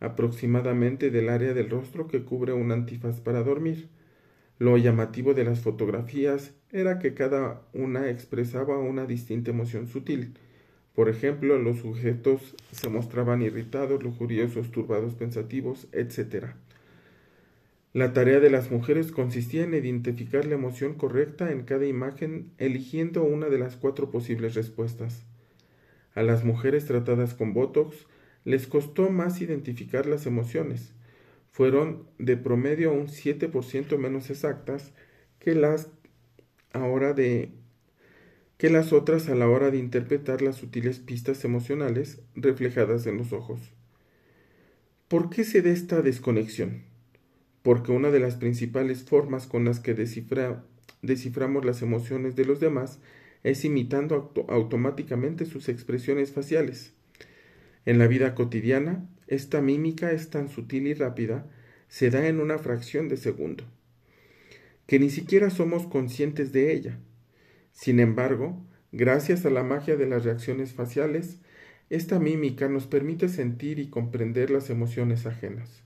aproximadamente 0.00 1.10
del 1.10 1.28
área 1.28 1.54
del 1.54 1.70
rostro 1.70 2.08
que 2.08 2.24
cubre 2.24 2.52
un 2.52 2.72
antifaz 2.72 3.20
para 3.20 3.42
dormir. 3.42 3.88
Lo 4.58 4.76
llamativo 4.76 5.34
de 5.34 5.44
las 5.44 5.60
fotografías 5.60 6.52
era 6.70 6.98
que 6.98 7.14
cada 7.14 7.62
una 7.72 8.10
expresaba 8.10 8.78
una 8.78 9.06
distinta 9.06 9.50
emoción 9.50 9.86
sutil. 9.86 10.34
Por 10.94 11.08
ejemplo, 11.08 11.58
los 11.58 11.78
sujetos 11.78 12.56
se 12.72 12.88
mostraban 12.88 13.42
irritados, 13.42 14.02
lujuriosos, 14.02 14.70
turbados, 14.70 15.14
pensativos, 15.14 15.88
etc. 15.92 16.54
La 17.92 18.12
tarea 18.12 18.38
de 18.38 18.50
las 18.50 18.70
mujeres 18.70 19.10
consistía 19.10 19.64
en 19.64 19.74
identificar 19.74 20.44
la 20.44 20.54
emoción 20.54 20.94
correcta 20.94 21.50
en 21.50 21.62
cada 21.64 21.86
imagen, 21.86 22.52
eligiendo 22.58 23.24
una 23.24 23.48
de 23.48 23.58
las 23.58 23.76
cuatro 23.76 24.12
posibles 24.12 24.54
respuestas. 24.54 25.24
A 26.14 26.22
las 26.22 26.44
mujeres 26.44 26.86
tratadas 26.86 27.34
con 27.34 27.52
Botox 27.52 28.06
les 28.44 28.68
costó 28.68 29.10
más 29.10 29.40
identificar 29.40 30.06
las 30.06 30.26
emociones. 30.26 30.92
Fueron 31.50 32.06
de 32.18 32.36
promedio 32.36 32.92
un 32.92 33.08
7% 33.08 33.98
menos 33.98 34.30
exactas 34.30 34.92
que 35.40 35.56
las 35.56 35.88
ahora 36.72 37.12
de 37.12 37.50
que 38.56 38.70
las 38.70 38.92
otras 38.92 39.28
a 39.28 39.34
la 39.34 39.48
hora 39.48 39.72
de 39.72 39.78
interpretar 39.78 40.42
las 40.42 40.56
sutiles 40.56 41.00
pistas 41.00 41.44
emocionales 41.44 42.20
reflejadas 42.36 43.06
en 43.06 43.16
los 43.16 43.32
ojos. 43.32 43.58
¿Por 45.08 45.28
qué 45.30 45.42
se 45.42 45.62
da 45.62 45.70
esta 45.70 46.02
desconexión? 46.02 46.89
Porque 47.62 47.92
una 47.92 48.10
de 48.10 48.20
las 48.20 48.36
principales 48.36 49.04
formas 49.04 49.46
con 49.46 49.64
las 49.64 49.80
que 49.80 49.94
desciframos 49.94 51.64
las 51.64 51.82
emociones 51.82 52.36
de 52.36 52.44
los 52.44 52.60
demás 52.60 52.98
es 53.42 53.64
imitando 53.64 54.32
automáticamente 54.48 55.46
sus 55.46 55.68
expresiones 55.68 56.32
faciales. 56.32 56.92
En 57.84 57.98
la 57.98 58.06
vida 58.06 58.34
cotidiana, 58.34 59.06
esta 59.26 59.60
mímica 59.60 60.12
es 60.12 60.30
tan 60.30 60.48
sutil 60.48 60.86
y 60.86 60.94
rápida, 60.94 61.46
se 61.88 62.10
da 62.10 62.28
en 62.28 62.40
una 62.40 62.58
fracción 62.58 63.08
de 63.08 63.16
segundo, 63.16 63.64
que 64.86 64.98
ni 64.98 65.10
siquiera 65.10 65.50
somos 65.50 65.86
conscientes 65.86 66.52
de 66.52 66.72
ella. 66.72 66.98
Sin 67.72 68.00
embargo, 68.00 68.62
gracias 68.92 69.44
a 69.46 69.50
la 69.50 69.62
magia 69.62 69.96
de 69.96 70.06
las 70.06 70.24
reacciones 70.24 70.72
faciales, 70.72 71.38
esta 71.88 72.18
mímica 72.20 72.68
nos 72.68 72.86
permite 72.86 73.28
sentir 73.28 73.78
y 73.78 73.88
comprender 73.88 74.50
las 74.50 74.70
emociones 74.70 75.26
ajenas 75.26 75.82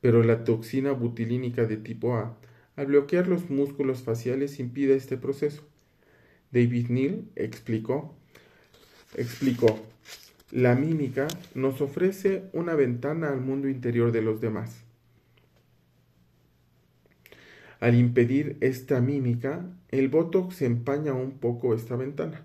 pero 0.00 0.22
la 0.22 0.44
toxina 0.44 0.92
butilínica 0.92 1.64
de 1.66 1.76
tipo 1.76 2.16
A, 2.16 2.36
al 2.76 2.86
bloquear 2.86 3.26
los 3.26 3.50
músculos 3.50 4.02
faciales, 4.02 4.60
impide 4.60 4.94
este 4.94 5.16
proceso. 5.16 5.62
David 6.52 6.88
Neal 6.88 7.24
explicó, 7.36 8.14
explicó, 9.16 9.78
la 10.50 10.74
mímica 10.74 11.28
nos 11.54 11.80
ofrece 11.80 12.44
una 12.52 12.74
ventana 12.74 13.28
al 13.30 13.40
mundo 13.40 13.68
interior 13.68 14.12
de 14.12 14.22
los 14.22 14.40
demás. 14.40 14.84
Al 17.80 17.94
impedir 17.94 18.56
esta 18.60 19.00
mímica, 19.00 19.66
el 19.90 20.08
botox 20.08 20.62
empaña 20.62 21.12
un 21.12 21.38
poco 21.38 21.74
esta 21.74 21.96
ventana. 21.96 22.44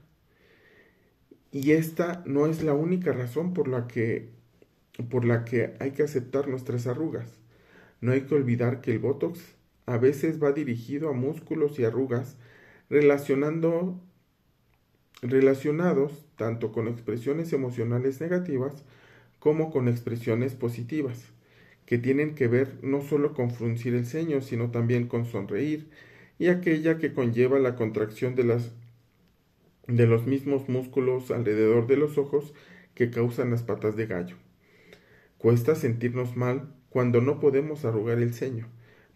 Y 1.52 1.72
esta 1.72 2.24
no 2.26 2.48
es 2.48 2.63
la 2.63 2.74
única 2.74 3.13
razón 3.13 3.54
por 3.54 3.68
la 3.68 3.88
que 3.88 4.32
por 5.10 5.26
la 5.26 5.44
que 5.44 5.74
hay 5.80 5.92
que 5.92 6.04
aceptar 6.04 6.48
nuestras 6.48 6.86
arrugas. 6.86 7.42
No 8.04 8.12
hay 8.12 8.22
que 8.24 8.36
olvidar 8.36 8.82
que 8.82 8.92
el 8.92 9.00
Botox 9.00 9.39
a 9.86 9.98
veces 9.98 10.44
va 10.44 10.52
dirigido 10.52 11.08
a 11.08 11.13
músculos 11.13 11.80
y 11.80 11.86
arrugas 11.86 12.36
relacionados 12.89 13.96
tanto 16.36 16.74
con 16.74 16.89
expresiones 16.89 17.54
emocionales 17.54 18.20
negativas 18.20 18.84
como 19.39 19.72
con 19.72 19.88
expresiones 19.88 20.54
positivas, 20.54 21.32
que 21.86 21.98
tienen 21.98 22.36
que 22.36 22.50
ver 22.50 22.78
no 22.82 23.00
solo 23.00 23.34
con 23.34 23.52
fruncir 23.52 23.94
el 23.94 24.06
ceño, 24.06 24.42
sino 24.42 24.70
también 24.70 25.08
con 25.08 25.26
sonreír, 25.26 25.89
y 26.38 26.48
aquella 26.48 26.98
que 26.98 27.13
conlleva 27.13 27.58
la 27.58 27.76
contracción 27.76 28.36
de, 28.36 28.60
de 29.88 30.08
los 30.08 30.28
mismos 30.28 30.68
músculos 30.68 31.32
alrededor 31.32 31.88
de 31.88 31.96
los 31.96 32.18
ojos 32.18 32.54
que 32.96 33.10
causan 33.10 33.52
las 33.52 33.63
patas 33.63 33.96
de 33.96 34.08
gallo. 34.08 34.36
Cuesta 35.38 35.74
sentirnos 35.76 36.36
mal 36.36 36.76
cuando 36.93 37.21
no 37.21 37.39
podemos 37.39 37.86
arrugar 37.86 38.19
el 38.19 38.36
ceño, 38.36 38.67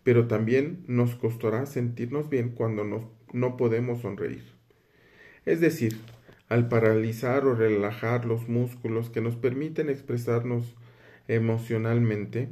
pero 0.03 0.27
también 0.27 0.83
nos 0.87 1.13
costará 1.13 1.67
sentirnos 1.67 2.27
bien 2.27 2.49
cuando 2.49 2.83
no 3.31 3.57
podemos 3.57 4.01
sonreír. 4.01 4.43
Es 5.45 5.61
decir, 5.61 5.99
al 6.49 6.69
paralizar 6.69 7.45
o 7.45 7.53
relajar 7.53 8.25
los 8.25 8.49
músculos 8.49 9.11
que 9.11 9.21
nos 9.21 9.35
permiten 9.35 9.91
expresarnos 9.91 10.75
emocionalmente, 11.27 12.49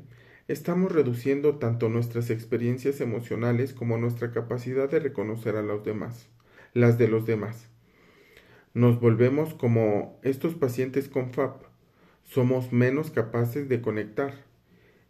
estamos 0.48 0.92
reduciendo 0.92 1.56
tanto 1.56 1.90
nuestras 1.90 2.30
experiencias 2.30 3.02
emocionales 3.02 3.74
como 3.74 3.98
nuestra 3.98 4.32
capacidad 4.32 4.88
de 4.88 5.00
reconocer 5.00 5.56
a 5.56 5.64
los 5.64 5.84
demás, 5.84 6.30
las 6.74 7.00
de 7.00 7.08
los 7.08 7.26
demás. 7.26 7.68
Nos 8.76 9.00
volvemos 9.00 9.56
como 9.56 10.20
estos 10.22 10.54
pacientes 10.54 11.10
con 11.10 11.34
FAP, 11.34 11.64
somos 12.26 12.72
menos 12.72 13.10
capaces 13.10 13.68
de 13.70 13.82
conectar, 13.82 14.36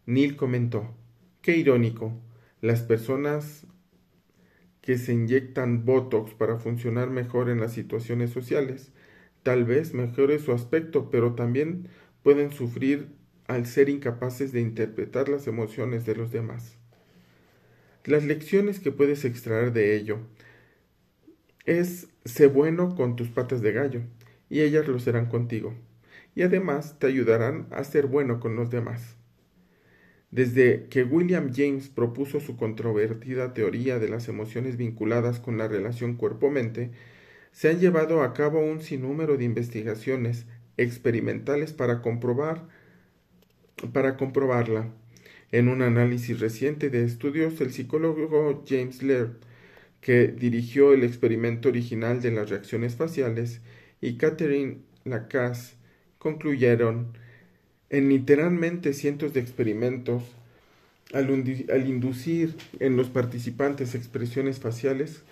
Neil 0.06 0.36
comentó, 0.36 0.94
qué 1.42 1.56
irónico, 1.56 2.12
las 2.60 2.82
personas 2.82 3.66
que 4.80 4.98
se 4.98 5.12
inyectan 5.12 5.84
Botox 5.84 6.32
para 6.32 6.58
funcionar 6.58 7.10
mejor 7.10 7.50
en 7.50 7.58
las 7.58 7.72
situaciones 7.72 8.30
sociales, 8.30 8.92
tal 9.42 9.64
vez 9.64 9.94
mejore 9.94 10.38
su 10.38 10.52
aspecto, 10.52 11.10
pero 11.10 11.34
también 11.34 11.88
pueden 12.22 12.52
sufrir 12.52 13.08
al 13.48 13.66
ser 13.66 13.88
incapaces 13.88 14.52
de 14.52 14.60
interpretar 14.60 15.28
las 15.28 15.48
emociones 15.48 16.06
de 16.06 16.14
los 16.14 16.30
demás. 16.30 16.78
Las 18.04 18.22
lecciones 18.22 18.78
que 18.78 18.92
puedes 18.92 19.24
extraer 19.24 19.72
de 19.72 19.96
ello 19.96 20.20
es 21.64 22.06
sé 22.24 22.46
bueno 22.46 22.94
con 22.94 23.16
tus 23.16 23.28
patas 23.28 23.60
de 23.60 23.72
gallo, 23.72 24.02
y 24.48 24.60
ellas 24.60 24.86
lo 24.86 25.00
serán 25.00 25.26
contigo, 25.26 25.74
y 26.36 26.42
además 26.42 26.96
te 27.00 27.08
ayudarán 27.08 27.66
a 27.72 27.82
ser 27.82 28.06
bueno 28.06 28.38
con 28.38 28.54
los 28.54 28.70
demás. 28.70 29.15
Desde 30.30 30.86
que 30.88 31.04
William 31.04 31.52
James 31.54 31.88
propuso 31.88 32.40
su 32.40 32.56
controvertida 32.56 33.54
teoría 33.54 33.98
de 33.98 34.08
las 34.08 34.28
emociones 34.28 34.76
vinculadas 34.76 35.40
con 35.40 35.58
la 35.58 35.68
relación 35.68 36.16
cuerpo-mente, 36.16 36.90
se 37.52 37.70
han 37.70 37.80
llevado 37.80 38.22
a 38.22 38.34
cabo 38.34 38.60
un 38.60 38.80
sinnúmero 38.82 39.36
de 39.36 39.44
investigaciones 39.44 40.46
experimentales 40.76 41.72
para 41.72 42.02
comprobar 42.02 42.68
para 43.92 44.16
comprobarla. 44.16 44.92
En 45.52 45.68
un 45.68 45.82
análisis 45.82 46.40
reciente 46.40 46.90
de 46.90 47.04
estudios, 47.04 47.60
el 47.60 47.72
psicólogo 47.72 48.64
James 48.66 49.02
Laird, 49.02 49.36
que 50.00 50.28
dirigió 50.28 50.92
el 50.92 51.04
experimento 51.04 51.68
original 51.68 52.20
de 52.20 52.32
las 52.32 52.50
reacciones 52.50 52.96
faciales, 52.96 53.60
y 54.00 54.16
Catherine 54.16 54.78
Lacasse 55.04 55.76
concluyeron 56.18 57.16
en 57.90 58.08
literalmente 58.08 58.92
cientos 58.92 59.32
de 59.32 59.40
experimentos, 59.40 60.22
al, 61.12 61.30
inducir 61.88 62.56
en 62.80 62.96
los 62.96 63.08
participantes 63.10 63.94
expresiones 63.94 64.58
faciales, 64.58 65.22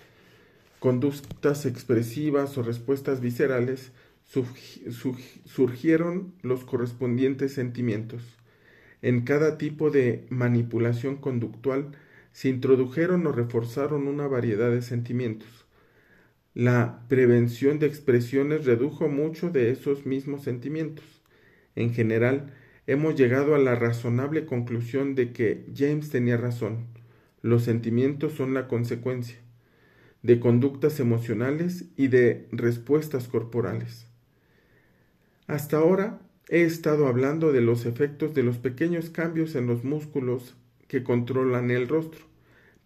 conductas 0.79 1.65
expresivas 1.65 2.57
o 2.57 2.63
respuestas 2.63 3.19
viscerales, 3.19 3.91
surgieron 5.45 6.33
los 6.41 6.63
correspondientes 6.63 7.53
sentimientos. 7.53 8.23
En 9.01 9.21
cada 9.21 9.57
tipo 9.57 9.91
de 9.91 10.25
manipulación 10.29 11.17
conductual 11.17 11.91
se 12.31 12.49
introdujeron 12.49 13.27
o 13.27 13.31
reforzaron 13.31 14.07
una 14.07 14.27
variedad 14.27 14.71
de 14.71 14.81
sentimientos. 14.81 15.65
La 16.53 17.05
prevención 17.09 17.79
de 17.79 17.87
expresiones 17.87 18.65
redujo 18.65 19.09
mucho 19.09 19.49
de 19.49 19.71
esos 19.71 20.05
mismos 20.05 20.43
sentimientos. 20.43 21.14
En 21.75 21.93
general, 21.93 22.53
hemos 22.87 23.15
llegado 23.15 23.55
a 23.55 23.59
la 23.59 23.75
razonable 23.75 24.45
conclusión 24.45 25.15
de 25.15 25.31
que 25.33 25.65
James 25.75 26.09
tenía 26.09 26.37
razón. 26.37 26.87
Los 27.41 27.63
sentimientos 27.63 28.33
son 28.33 28.53
la 28.53 28.67
consecuencia 28.67 29.37
de 30.25 30.39
conductas 30.39 30.99
emocionales 30.99 31.85
y 31.95 32.07
de 32.07 32.47
respuestas 32.51 33.27
corporales. 33.27 34.07
Hasta 35.45 35.77
ahora 35.77 36.19
he 36.49 36.63
estado 36.63 37.07
hablando 37.07 37.51
de 37.51 37.61
los 37.61 37.85
efectos 37.85 38.33
de 38.33 38.41
los 38.41 38.57
pequeños 38.57 39.11
cambios 39.11 39.53
en 39.53 39.67
los 39.67 39.83
músculos 39.83 40.55
que 40.87 41.03
controlan 41.03 41.69
el 41.69 41.87
rostro. 41.87 42.21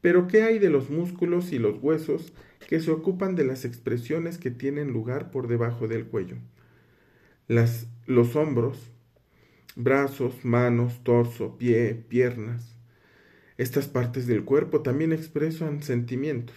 Pero 0.02 0.28
¿qué 0.28 0.44
hay 0.44 0.60
de 0.60 0.70
los 0.70 0.90
músculos 0.90 1.54
y 1.54 1.60
los 1.60 1.82
huesos 1.82 2.34
que 2.68 2.82
se 2.82 2.92
ocupan 2.92 3.36
de 3.36 3.46
las 3.46 3.64
expresiones 3.64 4.38
que 4.38 4.52
tienen 4.52 4.92
lugar 4.92 5.32
por 5.32 5.48
debajo 5.48 5.88
del 5.88 6.08
cuello? 6.08 6.36
Las, 7.50 7.88
los 8.06 8.36
hombros 8.36 8.78
brazos, 9.76 10.46
manos, 10.46 11.04
torso, 11.04 11.58
pie, 11.58 11.96
piernas. 11.96 12.76
Estas 13.58 13.88
partes 13.88 14.28
del 14.28 14.46
cuerpo 14.46 14.82
también 14.82 15.14
expresan 15.14 15.82
sentimientos. 15.82 16.56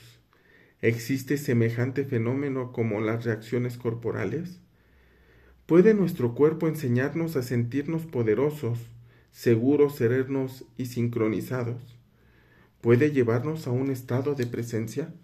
¿Existe 0.82 1.38
semejante 1.38 2.04
fenómeno 2.04 2.72
como 2.72 3.00
las 3.00 3.24
reacciones 3.24 3.78
corporales? 3.78 4.60
¿Puede 5.64 5.94
nuestro 5.94 6.34
cuerpo 6.34 6.68
enseñarnos 6.68 7.36
a 7.36 7.42
sentirnos 7.42 8.04
poderosos, 8.04 8.78
seguros, 9.30 9.96
serenos 9.96 10.66
y 10.76 10.84
sincronizados? 10.84 11.98
¿Puede 12.82 13.12
llevarnos 13.12 13.66
a 13.66 13.70
un 13.70 13.90
estado 13.90 14.34
de 14.34 14.46
presencia? 14.46 15.14